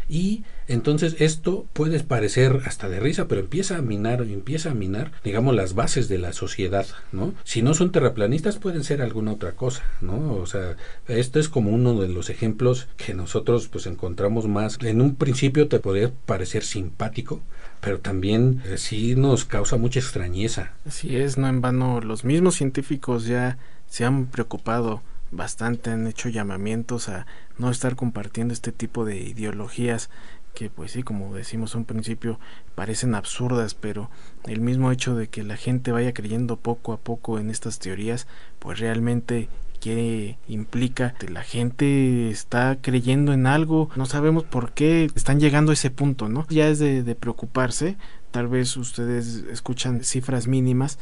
y 0.08 0.44
entonces 0.68 1.16
esto 1.18 1.66
puede 1.72 2.00
parecer 2.00 2.60
hasta 2.64 2.88
de 2.88 3.00
risa, 3.00 3.28
pero 3.28 3.40
empieza 3.40 3.76
a 3.76 3.82
minar, 3.82 4.22
empieza 4.22 4.70
a 4.70 4.74
minar, 4.74 5.12
digamos, 5.24 5.54
las 5.54 5.74
bases 5.74 6.08
de 6.08 6.18
la 6.18 6.32
sociedad, 6.32 6.86
¿no? 7.12 7.34
Si 7.44 7.62
no 7.62 7.74
son 7.74 7.92
terraplanistas, 7.92 8.56
pueden 8.56 8.84
ser 8.84 9.02
alguna 9.02 9.32
otra 9.32 9.52
cosa, 9.52 9.82
¿no? 10.00 10.34
O 10.34 10.46
sea, 10.46 10.76
esto 11.08 11.38
es 11.38 11.48
como 11.48 11.70
uno 11.70 12.00
de 12.00 12.08
los 12.08 12.30
ejemplos 12.30 12.88
que 12.96 13.14
nosotros 13.14 13.68
pues 13.68 13.86
encontramos 13.86 14.48
más. 14.48 14.78
En 14.82 15.00
un 15.00 15.16
principio 15.16 15.68
te 15.68 15.80
podría 15.80 16.10
parecer 16.26 16.64
simpático, 16.64 17.40
pero 17.80 18.00
también 18.00 18.62
eh, 18.66 18.78
sí 18.78 19.14
nos 19.16 19.44
causa 19.44 19.76
mucha 19.76 20.00
extrañeza. 20.00 20.72
Así 20.86 21.16
es, 21.16 21.38
no 21.38 21.48
en 21.48 21.60
vano, 21.60 22.00
los 22.00 22.24
mismos 22.24 22.54
científicos 22.54 23.26
ya 23.26 23.58
se 23.88 24.04
han 24.04 24.26
preocupado 24.26 25.02
bastante, 25.32 25.90
han 25.90 26.06
hecho 26.06 26.28
llamamientos 26.28 27.08
a 27.08 27.26
no 27.58 27.70
estar 27.70 27.96
compartiendo 27.96 28.54
este 28.54 28.70
tipo 28.70 29.04
de 29.04 29.16
ideologías 29.16 30.10
que 30.54 30.70
pues 30.70 30.92
sí, 30.92 31.02
como 31.02 31.34
decimos 31.34 31.74
un 31.74 31.84
principio, 31.84 32.38
parecen 32.74 33.14
absurdas, 33.14 33.74
pero 33.74 34.10
el 34.44 34.60
mismo 34.60 34.92
hecho 34.92 35.16
de 35.16 35.28
que 35.28 35.42
la 35.42 35.56
gente 35.56 35.92
vaya 35.92 36.12
creyendo 36.12 36.56
poco 36.56 36.92
a 36.92 36.98
poco 36.98 37.38
en 37.38 37.50
estas 37.50 37.78
teorías, 37.78 38.26
pues 38.58 38.78
realmente 38.78 39.48
que 39.80 40.36
implica 40.46 41.14
que 41.14 41.28
la 41.28 41.42
gente 41.42 42.30
está 42.30 42.78
creyendo 42.80 43.32
en 43.32 43.46
algo, 43.46 43.88
no 43.96 44.06
sabemos 44.06 44.44
por 44.44 44.72
qué 44.72 45.10
están 45.16 45.40
llegando 45.40 45.72
a 45.72 45.74
ese 45.74 45.90
punto, 45.90 46.28
¿no? 46.28 46.46
Ya 46.48 46.68
es 46.68 46.78
de 46.78 47.16
preocuparse, 47.16 47.96
tal 48.30 48.46
vez 48.46 48.76
ustedes 48.76 49.44
escuchan 49.50 50.04
cifras 50.04 50.46
mínimas, 50.46 50.98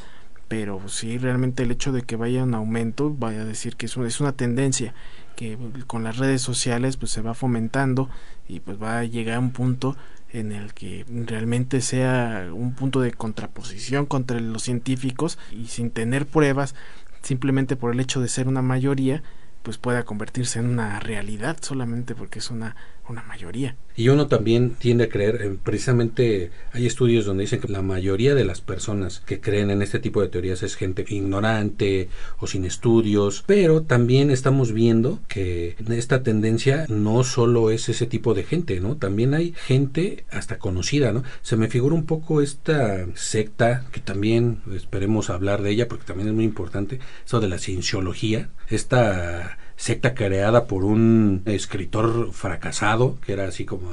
pero 0.50 0.88
sí 0.88 1.16
realmente 1.16 1.62
el 1.62 1.70
hecho 1.70 1.92
de 1.92 2.02
que 2.02 2.16
vaya 2.16 2.42
un 2.42 2.54
aumento, 2.56 3.14
vaya 3.16 3.42
a 3.42 3.44
decir 3.44 3.76
que 3.76 3.86
es 3.86 3.96
una, 3.96 4.08
es 4.08 4.20
una 4.20 4.32
tendencia 4.32 4.94
que 5.36 5.56
con 5.86 6.02
las 6.02 6.16
redes 6.16 6.42
sociales 6.42 6.96
pues 6.96 7.12
se 7.12 7.22
va 7.22 7.34
fomentando 7.34 8.10
y 8.48 8.58
pues 8.58 8.82
va 8.82 8.98
a 8.98 9.04
llegar 9.04 9.36
a 9.36 9.38
un 9.38 9.52
punto 9.52 9.96
en 10.32 10.50
el 10.50 10.74
que 10.74 11.06
realmente 11.08 11.80
sea 11.80 12.48
un 12.52 12.74
punto 12.74 13.00
de 13.00 13.12
contraposición 13.12 14.06
contra 14.06 14.40
los 14.40 14.64
científicos 14.64 15.38
y 15.52 15.68
sin 15.68 15.92
tener 15.92 16.26
pruebas 16.26 16.74
simplemente 17.22 17.76
por 17.76 17.92
el 17.92 18.00
hecho 18.00 18.20
de 18.20 18.26
ser 18.26 18.48
una 18.48 18.60
mayoría 18.60 19.22
pues 19.62 19.78
pueda 19.78 20.02
convertirse 20.02 20.58
en 20.58 20.66
una 20.66 20.98
realidad 20.98 21.58
solamente 21.60 22.16
porque 22.16 22.40
es 22.40 22.50
una, 22.50 22.74
una 23.10 23.22
mayoría. 23.22 23.76
Y 23.96 24.08
uno 24.08 24.28
también 24.28 24.70
tiende 24.70 25.04
a 25.04 25.08
creer, 25.08 25.42
en, 25.42 25.58
precisamente 25.58 26.50
hay 26.72 26.86
estudios 26.86 27.26
donde 27.26 27.42
dicen 27.42 27.60
que 27.60 27.68
la 27.68 27.82
mayoría 27.82 28.34
de 28.34 28.44
las 28.44 28.60
personas 28.60 29.20
que 29.20 29.40
creen 29.40 29.70
en 29.70 29.82
este 29.82 29.98
tipo 29.98 30.22
de 30.22 30.28
teorías 30.28 30.62
es 30.62 30.76
gente 30.76 31.04
ignorante 31.08 32.08
o 32.38 32.46
sin 32.46 32.64
estudios, 32.64 33.44
pero 33.46 33.82
también 33.82 34.30
estamos 34.30 34.72
viendo 34.72 35.18
que 35.28 35.76
esta 35.88 36.22
tendencia 36.22 36.86
no 36.88 37.24
solo 37.24 37.70
es 37.70 37.88
ese 37.88 38.06
tipo 38.06 38.32
de 38.32 38.44
gente, 38.44 38.80
¿no? 38.80 38.96
También 38.96 39.34
hay 39.34 39.52
gente 39.66 40.24
hasta 40.30 40.58
conocida, 40.58 41.12
¿no? 41.12 41.22
Se 41.42 41.56
me 41.56 41.68
figura 41.68 41.94
un 41.94 42.06
poco 42.06 42.40
esta 42.40 43.06
secta 43.14 43.84
que 43.92 44.00
también 44.00 44.62
esperemos 44.74 45.28
hablar 45.30 45.62
de 45.62 45.70
ella 45.70 45.88
porque 45.88 46.06
también 46.06 46.28
es 46.28 46.34
muy 46.34 46.44
importante, 46.44 47.00
eso 47.26 47.40
de 47.40 47.48
la 47.48 47.58
cienciología, 47.58 48.48
esta 48.68 49.58
secta 49.80 50.14
creada 50.14 50.66
por 50.66 50.84
un 50.84 51.42
escritor 51.46 52.34
fracasado, 52.34 53.18
que 53.24 53.32
era 53.32 53.48
así 53.48 53.64
como 53.64 53.90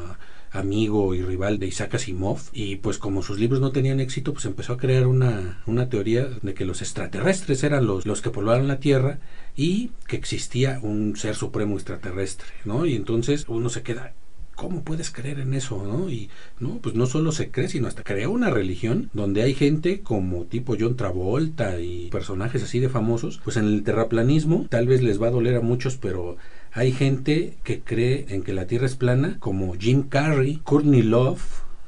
amigo 0.51 1.15
y 1.15 1.21
rival 1.21 1.59
de 1.59 1.67
Isaac 1.67 1.95
Asimov 1.95 2.39
y 2.51 2.75
pues 2.77 2.97
como 2.97 3.23
sus 3.23 3.39
libros 3.39 3.61
no 3.61 3.71
tenían 3.71 4.01
éxito 4.01 4.33
pues 4.33 4.43
empezó 4.45 4.73
a 4.73 4.77
crear 4.77 5.07
una, 5.07 5.61
una 5.65 5.87
teoría 5.87 6.25
de 6.41 6.53
que 6.53 6.65
los 6.65 6.81
extraterrestres 6.81 7.63
eran 7.63 7.85
los, 7.87 8.05
los 8.05 8.21
que 8.21 8.31
poblaban 8.31 8.67
la 8.67 8.81
Tierra 8.81 9.19
y 9.55 9.91
que 10.07 10.17
existía 10.17 10.79
un 10.81 11.15
ser 11.15 11.35
supremo 11.35 11.75
extraterrestre, 11.75 12.47
¿no? 12.65 12.85
Y 12.85 12.95
entonces 12.95 13.45
uno 13.47 13.69
se 13.69 13.81
queda 13.81 14.13
¿Cómo 14.57 14.81
puedes 14.81 15.11
creer 15.11 15.39
en 15.39 15.53
eso, 15.53 15.83
no? 15.85 16.09
Y 16.09 16.31
no, 16.59 16.79
pues 16.79 16.95
no 16.95 17.05
solo 17.05 17.31
se 17.31 17.51
cree, 17.51 17.67
sino 17.67 17.87
hasta 17.87 18.01
crea 18.01 18.27
una 18.27 18.49
religión 18.49 19.11
donde 19.13 19.43
hay 19.43 19.53
gente 19.53 20.01
como 20.01 20.45
tipo 20.45 20.75
John 20.77 20.95
Travolta 20.95 21.79
y 21.79 22.09
personajes 22.09 22.63
así 22.63 22.79
de 22.79 22.89
famosos. 22.89 23.39
Pues 23.43 23.55
en 23.57 23.65
el 23.65 23.83
terraplanismo 23.83 24.65
tal 24.67 24.87
vez 24.87 25.03
les 25.03 25.21
va 25.21 25.27
a 25.27 25.31
doler 25.31 25.57
a 25.57 25.61
muchos, 25.61 25.97
pero 25.97 26.37
hay 26.73 26.91
gente 26.91 27.53
que 27.63 27.81
cree 27.81 28.25
en 28.29 28.41
que 28.41 28.53
la 28.53 28.65
Tierra 28.65 28.87
es 28.87 28.95
plana, 28.95 29.37
como 29.39 29.75
Jim 29.75 30.09
Carrey, 30.09 30.59
Courtney 30.63 31.03
Love, 31.03 31.43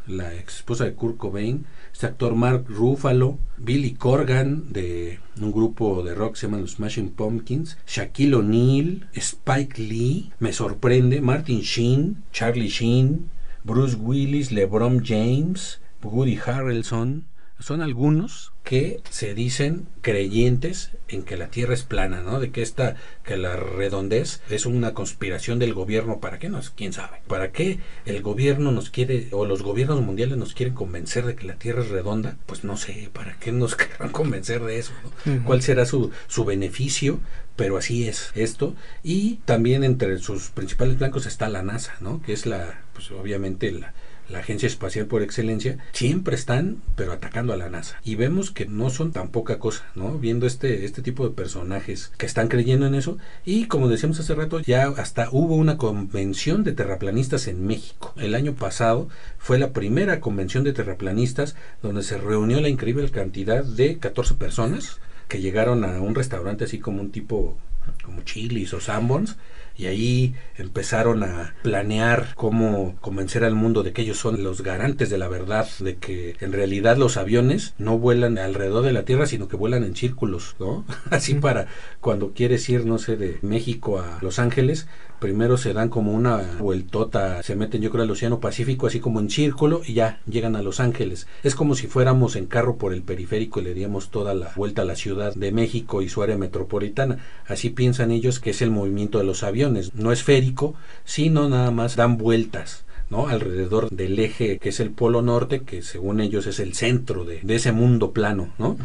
la 0.05 0.35
ex 0.35 0.57
esposa 0.57 0.85
de 0.85 0.93
Kurt 0.93 1.17
Cobain, 1.17 1.65
este 1.99 2.07
actor 2.07 2.33
Mark 2.33 2.63
Ruffalo, 2.69 3.39
Billy 3.57 3.91
Corgan 3.91 4.71
de 4.71 5.19
un 5.41 5.51
grupo 5.51 6.01
de 6.01 6.15
rock 6.15 6.35
que 6.35 6.39
se 6.39 6.47
llama 6.47 6.59
los 6.59 6.75
Smashing 6.75 7.09
Pumpkins, 7.09 7.77
Shaquille 7.85 8.35
O'Neal, 8.35 9.09
Spike 9.13 9.81
Lee, 9.81 10.31
me 10.39 10.53
sorprende, 10.53 11.19
Martin 11.19 11.59
Sheen, 11.59 12.23
Charlie 12.31 12.69
Sheen, 12.69 13.29
Bruce 13.65 13.97
Willis, 13.99 14.53
LeBron 14.53 15.01
James, 15.03 15.81
Woody 16.01 16.37
Harrelson, 16.37 17.25
son 17.59 17.81
algunos 17.81 18.53
que 18.63 19.01
se 19.09 19.33
dicen 19.33 19.87
creyentes 20.01 20.91
en 21.07 21.23
que 21.23 21.37
la 21.37 21.49
Tierra 21.49 21.73
es 21.73 21.83
plana, 21.83 22.21
¿no? 22.21 22.39
De 22.39 22.51
que 22.51 22.61
esta, 22.61 22.95
que 23.23 23.35
la 23.35 23.55
redondez 23.55 24.41
es 24.49 24.65
una 24.65 24.93
conspiración 24.93 25.59
del 25.59 25.73
gobierno. 25.73 26.19
¿Para 26.19 26.39
qué 26.39 26.49
nos? 26.49 26.69
¿Quién 26.69 26.93
sabe? 26.93 27.21
¿Para 27.27 27.51
qué 27.51 27.79
el 28.05 28.21
gobierno 28.21 28.71
nos 28.71 28.89
quiere, 28.89 29.27
o 29.31 29.45
los 29.45 29.63
gobiernos 29.63 30.01
mundiales 30.01 30.37
nos 30.37 30.53
quieren 30.53 30.75
convencer 30.75 31.25
de 31.25 31.35
que 31.35 31.47
la 31.47 31.55
Tierra 31.55 31.81
es 31.81 31.89
redonda? 31.89 32.37
Pues 32.45 32.63
no 32.63 32.77
sé, 32.77 33.09
¿para 33.11 33.33
qué 33.39 33.51
nos 33.51 33.75
querrán 33.77 34.11
convencer 34.11 34.63
de 34.63 34.79
eso? 34.79 34.93
¿no? 35.03 35.09
Uh 35.09 35.35
-huh. 35.35 35.43
¿Cuál 35.43 35.61
será 35.61 35.85
su, 35.85 36.11
su 36.27 36.45
beneficio? 36.45 37.19
Pero 37.55 37.77
así 37.77 38.07
es 38.07 38.31
esto. 38.35 38.75
Y 39.03 39.37
también 39.45 39.83
entre 39.83 40.17
sus 40.19 40.49
principales 40.49 40.97
blancos 40.97 41.25
está 41.25 41.49
la 41.49 41.61
NASA, 41.61 41.95
¿no? 41.99 42.21
Que 42.21 42.31
es 42.31 42.45
la, 42.45 42.81
pues 42.93 43.11
obviamente 43.11 43.71
la 43.71 43.93
la 44.29 44.39
agencia 44.39 44.67
espacial 44.67 45.07
por 45.07 45.21
excelencia, 45.21 45.77
siempre 45.91 46.35
están, 46.35 46.81
pero 46.95 47.11
atacando 47.11 47.53
a 47.53 47.57
la 47.57 47.69
NASA. 47.69 47.99
Y 48.03 48.15
vemos 48.15 48.51
que 48.51 48.65
no 48.65 48.89
son 48.89 49.11
tan 49.11 49.29
poca 49.29 49.59
cosa, 49.59 49.85
¿no? 49.95 50.17
Viendo 50.17 50.45
este, 50.45 50.85
este 50.85 51.01
tipo 51.01 51.27
de 51.27 51.33
personajes 51.35 52.11
que 52.17 52.25
están 52.25 52.47
creyendo 52.47 52.85
en 52.85 52.95
eso. 52.95 53.17
Y 53.45 53.65
como 53.65 53.87
decíamos 53.87 54.19
hace 54.19 54.35
rato, 54.35 54.59
ya 54.59 54.87
hasta 54.87 55.29
hubo 55.31 55.55
una 55.55 55.77
convención 55.77 56.63
de 56.63 56.73
terraplanistas 56.73 57.47
en 57.47 57.65
México. 57.65 58.13
El 58.17 58.35
año 58.35 58.53
pasado 58.53 59.09
fue 59.37 59.59
la 59.59 59.73
primera 59.73 60.19
convención 60.19 60.63
de 60.63 60.73
terraplanistas 60.73 61.55
donde 61.81 62.03
se 62.03 62.17
reunió 62.17 62.61
la 62.61 62.69
increíble 62.69 63.09
cantidad 63.09 63.63
de 63.63 63.97
14 63.97 64.35
personas 64.35 64.99
que 65.27 65.41
llegaron 65.41 65.83
a 65.85 66.01
un 66.01 66.15
restaurante 66.15 66.65
así 66.65 66.79
como 66.79 67.01
un 67.01 67.11
tipo 67.11 67.57
como 68.03 68.21
Chili's 68.21 68.73
o 68.73 68.79
Sanborns 68.79 69.37
y 69.79 69.87
ahí 69.87 70.35
empezaron 70.57 71.23
a 71.23 71.55
planear 71.63 72.33
cómo 72.35 72.97
convencer 72.99 73.45
al 73.45 73.55
mundo 73.55 73.81
de 73.81 73.93
que 73.93 74.01
ellos 74.01 74.17
son 74.17 74.43
los 74.43 74.61
garantes 74.61 75.09
de 75.09 75.17
la 75.17 75.29
verdad, 75.29 75.69
de 75.79 75.95
que 75.95 76.35
en 76.41 76.51
realidad 76.51 76.97
los 76.97 77.15
aviones 77.15 77.75
no 77.77 77.97
vuelan 77.97 78.37
alrededor 78.37 78.83
de 78.83 78.91
la 78.91 79.05
Tierra, 79.05 79.25
sino 79.25 79.47
que 79.47 79.55
vuelan 79.55 79.85
en 79.85 79.95
círculos, 79.95 80.57
¿no? 80.59 80.83
Así 81.11 81.35
para 81.35 81.67
cuando 82.01 82.33
quieres 82.33 82.67
ir, 82.69 82.85
no 82.85 82.97
sé, 82.97 83.15
de 83.15 83.39
México 83.41 83.99
a 83.99 84.19
Los 84.21 84.37
Ángeles, 84.37 84.85
primero 85.19 85.57
se 85.57 85.73
dan 85.73 85.89
como 85.89 86.13
una 86.13 86.57
vueltota, 86.59 87.43
se 87.43 87.55
meten 87.55 87.81
yo 87.81 87.91
creo 87.91 88.03
al 88.03 88.11
Océano 88.11 88.39
Pacífico 88.39 88.87
así 88.87 88.99
como 88.99 89.19
en 89.19 89.29
círculo 89.29 89.81
y 89.85 89.93
ya 89.93 90.19
llegan 90.25 90.55
a 90.55 90.61
Los 90.61 90.79
Ángeles. 90.79 91.27
Es 91.43 91.55
como 91.55 91.75
si 91.75 91.87
fuéramos 91.87 92.35
en 92.35 92.45
carro 92.45 92.77
por 92.77 92.93
el 92.93 93.01
periférico 93.01 93.59
y 93.59 93.63
le 93.63 93.73
diéramos 93.73 94.09
toda 94.09 94.33
la 94.33 94.51
vuelta 94.55 94.83
a 94.83 94.85
la 94.85 94.95
Ciudad 94.95 95.33
de 95.35 95.51
México 95.51 96.01
y 96.01 96.09
su 96.09 96.21
área 96.23 96.37
metropolitana. 96.37 97.19
Así 97.47 97.69
piensan 97.69 98.11
ellos 98.11 98.39
que 98.39 98.51
es 98.51 98.61
el 98.61 98.71
movimiento 98.71 99.17
de 99.17 99.25
los 99.25 99.43
aviones. 99.43 99.93
No 99.93 100.11
esférico, 100.11 100.75
sino 101.03 101.49
nada 101.49 101.71
más 101.71 101.95
dan 101.95 102.17
vueltas. 102.17 102.85
¿no? 103.09 103.27
alrededor 103.27 103.89
del 103.89 104.19
eje 104.19 104.59
que 104.59 104.69
es 104.69 104.79
el 104.79 104.91
polo 104.91 105.21
norte, 105.21 105.61
que 105.61 105.81
según 105.81 106.21
ellos 106.21 106.45
es 106.45 106.59
el 106.59 106.75
centro 106.75 107.25
de, 107.25 107.39
de 107.41 107.55
ese 107.55 107.71
mundo 107.71 108.11
plano, 108.11 108.53
¿no? 108.57 108.77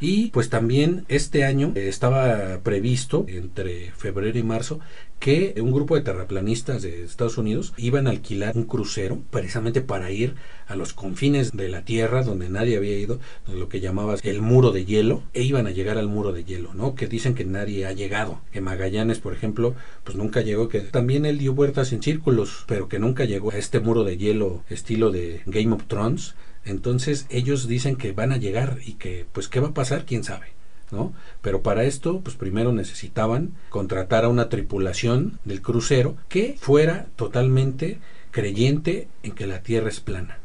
Y 0.00 0.28
pues 0.30 0.50
también 0.50 1.04
este 1.08 1.44
año 1.44 1.72
eh, 1.74 1.88
estaba 1.88 2.58
previsto 2.62 3.24
entre 3.28 3.92
febrero 3.92 4.38
y 4.38 4.42
marzo 4.42 4.80
que 5.22 5.54
un 5.62 5.70
grupo 5.70 5.94
de 5.94 6.00
terraplanistas 6.00 6.82
de 6.82 7.04
Estados 7.04 7.38
Unidos 7.38 7.74
iban 7.76 8.08
a 8.08 8.10
alquilar 8.10 8.56
un 8.56 8.64
crucero 8.64 9.22
precisamente 9.30 9.80
para 9.80 10.10
ir 10.10 10.34
a 10.66 10.74
los 10.74 10.94
confines 10.94 11.52
de 11.52 11.68
la 11.68 11.84
Tierra 11.84 12.24
donde 12.24 12.48
nadie 12.48 12.76
había 12.76 12.98
ido, 12.98 13.20
lo 13.46 13.68
que 13.68 13.78
llamabas 13.78 14.24
el 14.24 14.42
muro 14.42 14.72
de 14.72 14.84
hielo, 14.84 15.22
e 15.32 15.44
iban 15.44 15.68
a 15.68 15.70
llegar 15.70 15.96
al 15.96 16.08
muro 16.08 16.32
de 16.32 16.42
hielo, 16.42 16.74
¿no? 16.74 16.96
Que 16.96 17.06
dicen 17.06 17.36
que 17.36 17.44
nadie 17.44 17.86
ha 17.86 17.92
llegado, 17.92 18.40
que 18.50 18.60
Magallanes, 18.60 19.20
por 19.20 19.32
ejemplo, 19.32 19.76
pues 20.02 20.16
nunca 20.16 20.40
llegó, 20.40 20.68
que 20.68 20.80
también 20.80 21.24
él 21.24 21.38
dio 21.38 21.54
vueltas 21.54 21.92
en 21.92 22.02
círculos, 22.02 22.64
pero 22.66 22.88
que 22.88 22.98
nunca 22.98 23.24
llegó 23.24 23.52
a 23.52 23.58
este 23.58 23.78
muro 23.78 24.02
de 24.02 24.16
hielo 24.16 24.64
estilo 24.70 25.12
de 25.12 25.42
Game 25.46 25.72
of 25.72 25.84
Thrones. 25.86 26.34
Entonces 26.64 27.26
ellos 27.30 27.68
dicen 27.68 27.94
que 27.94 28.10
van 28.10 28.32
a 28.32 28.38
llegar 28.38 28.78
y 28.84 28.94
que 28.94 29.24
pues 29.30 29.46
qué 29.46 29.60
va 29.60 29.68
a 29.68 29.74
pasar, 29.74 30.04
quién 30.04 30.24
sabe. 30.24 30.48
¿No? 30.92 31.12
Pero 31.40 31.62
para 31.62 31.84
esto, 31.84 32.20
pues 32.20 32.36
primero 32.36 32.72
necesitaban 32.72 33.52
contratar 33.70 34.24
a 34.24 34.28
una 34.28 34.48
tripulación 34.48 35.38
del 35.44 35.62
crucero 35.62 36.16
que 36.28 36.56
fuera 36.60 37.06
totalmente 37.16 37.98
creyente 38.30 39.08
en 39.22 39.32
que 39.32 39.46
la 39.46 39.62
Tierra 39.62 39.88
es 39.88 40.00
plana. 40.00 40.38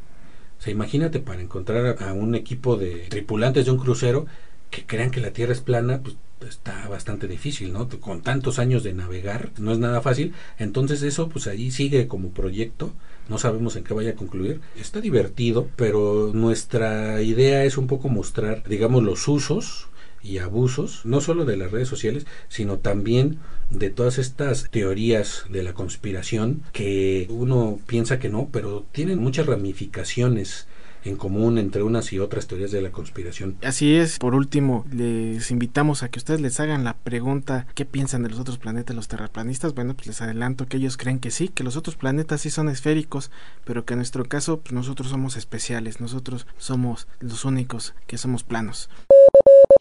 O 0.58 0.62
sea, 0.62 0.72
imagínate 0.72 1.20
para 1.20 1.40
encontrar 1.40 2.02
a 2.02 2.12
un 2.12 2.34
equipo 2.34 2.76
de 2.76 3.06
tripulantes 3.08 3.66
de 3.66 3.70
un 3.70 3.78
crucero 3.78 4.26
que 4.70 4.84
crean 4.84 5.10
que 5.10 5.20
la 5.20 5.30
Tierra 5.32 5.52
es 5.52 5.60
plana, 5.60 6.00
pues 6.02 6.16
está 6.46 6.88
bastante 6.88 7.26
difícil, 7.26 7.72
¿no? 7.72 7.88
Con 7.88 8.22
tantos 8.22 8.58
años 8.58 8.82
de 8.82 8.92
navegar, 8.92 9.50
no 9.58 9.72
es 9.72 9.78
nada 9.78 10.00
fácil. 10.00 10.34
Entonces 10.58 11.02
eso, 11.02 11.28
pues 11.28 11.46
allí 11.46 11.70
sigue 11.70 12.06
como 12.06 12.30
proyecto. 12.30 12.92
No 13.28 13.38
sabemos 13.38 13.76
en 13.76 13.84
qué 13.84 13.94
vaya 13.94 14.10
a 14.10 14.16
concluir. 14.16 14.60
Está 14.76 15.00
divertido, 15.00 15.68
pero 15.76 16.30
nuestra 16.32 17.20
idea 17.22 17.64
es 17.64 17.76
un 17.76 17.86
poco 17.86 18.08
mostrar, 18.08 18.62
digamos, 18.68 19.02
los 19.02 19.26
usos 19.28 19.88
y 20.22 20.38
abusos, 20.38 21.02
no 21.04 21.20
solo 21.20 21.44
de 21.44 21.56
las 21.56 21.70
redes 21.70 21.88
sociales, 21.88 22.26
sino 22.48 22.78
también 22.78 23.38
de 23.70 23.90
todas 23.90 24.18
estas 24.18 24.68
teorías 24.70 25.44
de 25.50 25.62
la 25.62 25.74
conspiración 25.74 26.62
que 26.72 27.26
uno 27.30 27.78
piensa 27.86 28.18
que 28.18 28.28
no, 28.28 28.48
pero 28.50 28.86
tienen 28.92 29.18
muchas 29.18 29.46
ramificaciones 29.46 30.66
en 31.04 31.16
común 31.16 31.58
entre 31.58 31.82
unas 31.82 32.12
y 32.12 32.18
otras 32.18 32.46
teorías 32.46 32.70
de 32.70 32.82
la 32.82 32.90
conspiración. 32.90 33.56
Así 33.62 33.94
es, 33.94 34.18
por 34.18 34.34
último, 34.34 34.84
les 34.92 35.50
invitamos 35.50 36.02
a 36.02 36.08
que 36.08 36.18
ustedes 36.18 36.40
les 36.40 36.60
hagan 36.60 36.84
la 36.84 36.96
pregunta 36.96 37.66
¿qué 37.74 37.84
piensan 37.84 38.22
de 38.22 38.30
los 38.30 38.40
otros 38.40 38.58
planetas 38.58 38.96
los 38.96 39.08
terraplanistas? 39.08 39.74
Bueno, 39.74 39.94
pues 39.94 40.06
les 40.08 40.22
adelanto 40.22 40.66
que 40.66 40.76
ellos 40.76 40.96
creen 40.96 41.18
que 41.18 41.30
sí, 41.30 41.48
que 41.48 41.64
los 41.64 41.76
otros 41.76 41.96
planetas 41.96 42.42
sí 42.42 42.50
son 42.50 42.68
esféricos, 42.68 43.30
pero 43.64 43.84
que 43.84 43.94
en 43.94 43.98
nuestro 43.98 44.24
caso 44.24 44.60
pues 44.60 44.72
nosotros 44.72 45.08
somos 45.08 45.36
especiales, 45.36 46.00
nosotros 46.00 46.46
somos 46.58 47.06
los 47.20 47.44
únicos 47.44 47.94
que 48.06 48.18
somos 48.18 48.42
planos. 48.44 48.88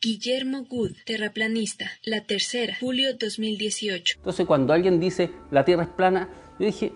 Guillermo 0.02 0.66
Good, 0.66 0.92
terraplanista, 1.06 1.86
la 2.04 2.22
tercera, 2.22 2.76
julio 2.80 3.14
2018. 3.18 4.16
Entonces 4.18 4.46
cuando 4.46 4.74
alguien 4.74 5.00
dice 5.00 5.32
la 5.52 5.66
Tierra 5.66 5.84
es 5.84 5.90
plana, 5.90 6.30
yo 6.60 6.66
dije, 6.66 6.94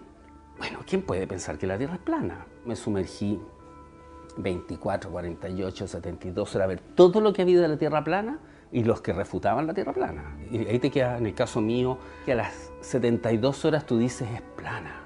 bueno, 0.57 0.79
¿quién 0.85 1.01
puede 1.01 1.27
pensar 1.27 1.57
que 1.57 1.67
la 1.67 1.77
Tierra 1.77 1.95
es 1.95 2.01
plana? 2.01 2.45
Me 2.65 2.75
sumergí 2.75 3.39
24, 4.37 5.11
48, 5.11 5.87
72 5.87 6.55
horas 6.55 6.65
a 6.65 6.67
ver 6.67 6.79
todo 6.95 7.21
lo 7.21 7.33
que 7.33 7.41
ha 7.41 7.43
habido 7.43 7.61
de 7.61 7.67
la 7.67 7.77
Tierra 7.77 8.03
plana 8.03 8.39
y 8.71 8.83
los 8.83 9.01
que 9.01 9.13
refutaban 9.13 9.67
la 9.67 9.73
Tierra 9.73 9.93
plana. 9.93 10.37
Y 10.51 10.59
ahí 10.65 10.79
te 10.79 10.91
queda, 10.91 11.17
en 11.17 11.25
el 11.25 11.33
caso 11.33 11.61
mío, 11.61 11.97
que 12.25 12.33
a 12.33 12.35
las 12.35 12.71
72 12.81 13.65
horas 13.65 13.85
tú 13.85 13.97
dices 13.97 14.29
es 14.33 14.41
plana. 14.55 15.00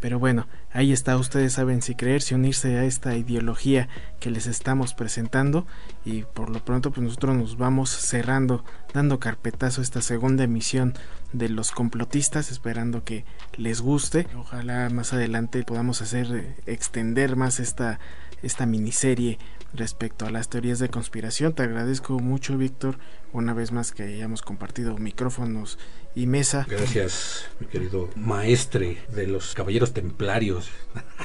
Pero 0.00 0.18
bueno, 0.18 0.46
ahí 0.72 0.92
está, 0.92 1.16
ustedes 1.16 1.52
saben 1.52 1.82
si 1.82 1.94
creer, 1.94 2.22
si 2.22 2.34
unirse 2.34 2.78
a 2.78 2.84
esta 2.84 3.16
ideología 3.16 3.88
que 4.18 4.30
les 4.30 4.46
estamos 4.46 4.94
presentando 4.94 5.66
y 6.04 6.22
por 6.22 6.50
lo 6.50 6.64
pronto 6.64 6.90
pues 6.90 7.04
nosotros 7.04 7.36
nos 7.36 7.58
vamos 7.58 7.90
cerrando, 7.90 8.64
dando 8.94 9.20
carpetazo 9.20 9.80
a 9.80 9.84
esta 9.84 10.00
segunda 10.00 10.44
emisión 10.44 10.94
de 11.32 11.50
los 11.50 11.70
complotistas, 11.70 12.50
esperando 12.50 13.04
que 13.04 13.24
les 13.56 13.82
guste. 13.82 14.26
Ojalá 14.36 14.88
más 14.88 15.12
adelante 15.12 15.62
podamos 15.64 16.00
hacer 16.00 16.26
eh, 16.34 16.56
extender 16.66 17.36
más 17.36 17.60
esta 17.60 18.00
esta 18.42 18.66
miniserie 18.66 19.38
respecto 19.74 20.26
a 20.26 20.30
las 20.30 20.48
teorías 20.48 20.78
de 20.78 20.88
conspiración. 20.88 21.54
Te 21.54 21.62
agradezco 21.62 22.18
mucho, 22.18 22.56
Víctor, 22.56 22.98
una 23.32 23.54
vez 23.54 23.72
más 23.72 23.92
que 23.92 24.02
hayamos 24.02 24.42
compartido 24.42 24.96
micrófonos 24.98 25.78
y 26.14 26.26
mesa. 26.26 26.66
Gracias, 26.68 27.46
mi 27.60 27.66
querido 27.66 28.08
maestre 28.16 28.98
de 29.14 29.26
los 29.26 29.54
caballeros 29.54 29.92
templarios. 29.92 30.70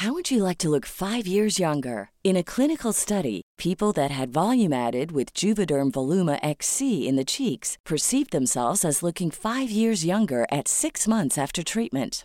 How 0.00 0.12
would 0.12 0.30
you 0.30 0.42
like 0.44 0.58
to 0.58 0.68
look 0.68 0.86
five 0.86 1.26
years 1.26 1.58
younger? 1.58 2.10
In 2.22 2.36
a 2.36 2.44
clinical 2.44 2.92
study, 2.92 3.42
people 3.58 3.92
that 3.94 4.10
had 4.10 4.32
volume 4.32 4.72
added 4.72 5.10
with 5.10 5.32
Juvederm 5.34 5.90
Voluma 5.90 6.38
XC 6.42 7.08
in 7.08 7.16
the 7.16 7.24
cheeks 7.24 7.76
perceived 7.84 8.30
themselves 8.30 8.84
as 8.84 9.02
looking 9.02 9.30
five 9.30 9.70
years 9.70 10.04
younger 10.04 10.46
at 10.52 10.68
six 10.68 11.08
months 11.08 11.38
after 11.38 11.62
treatment. 11.62 12.24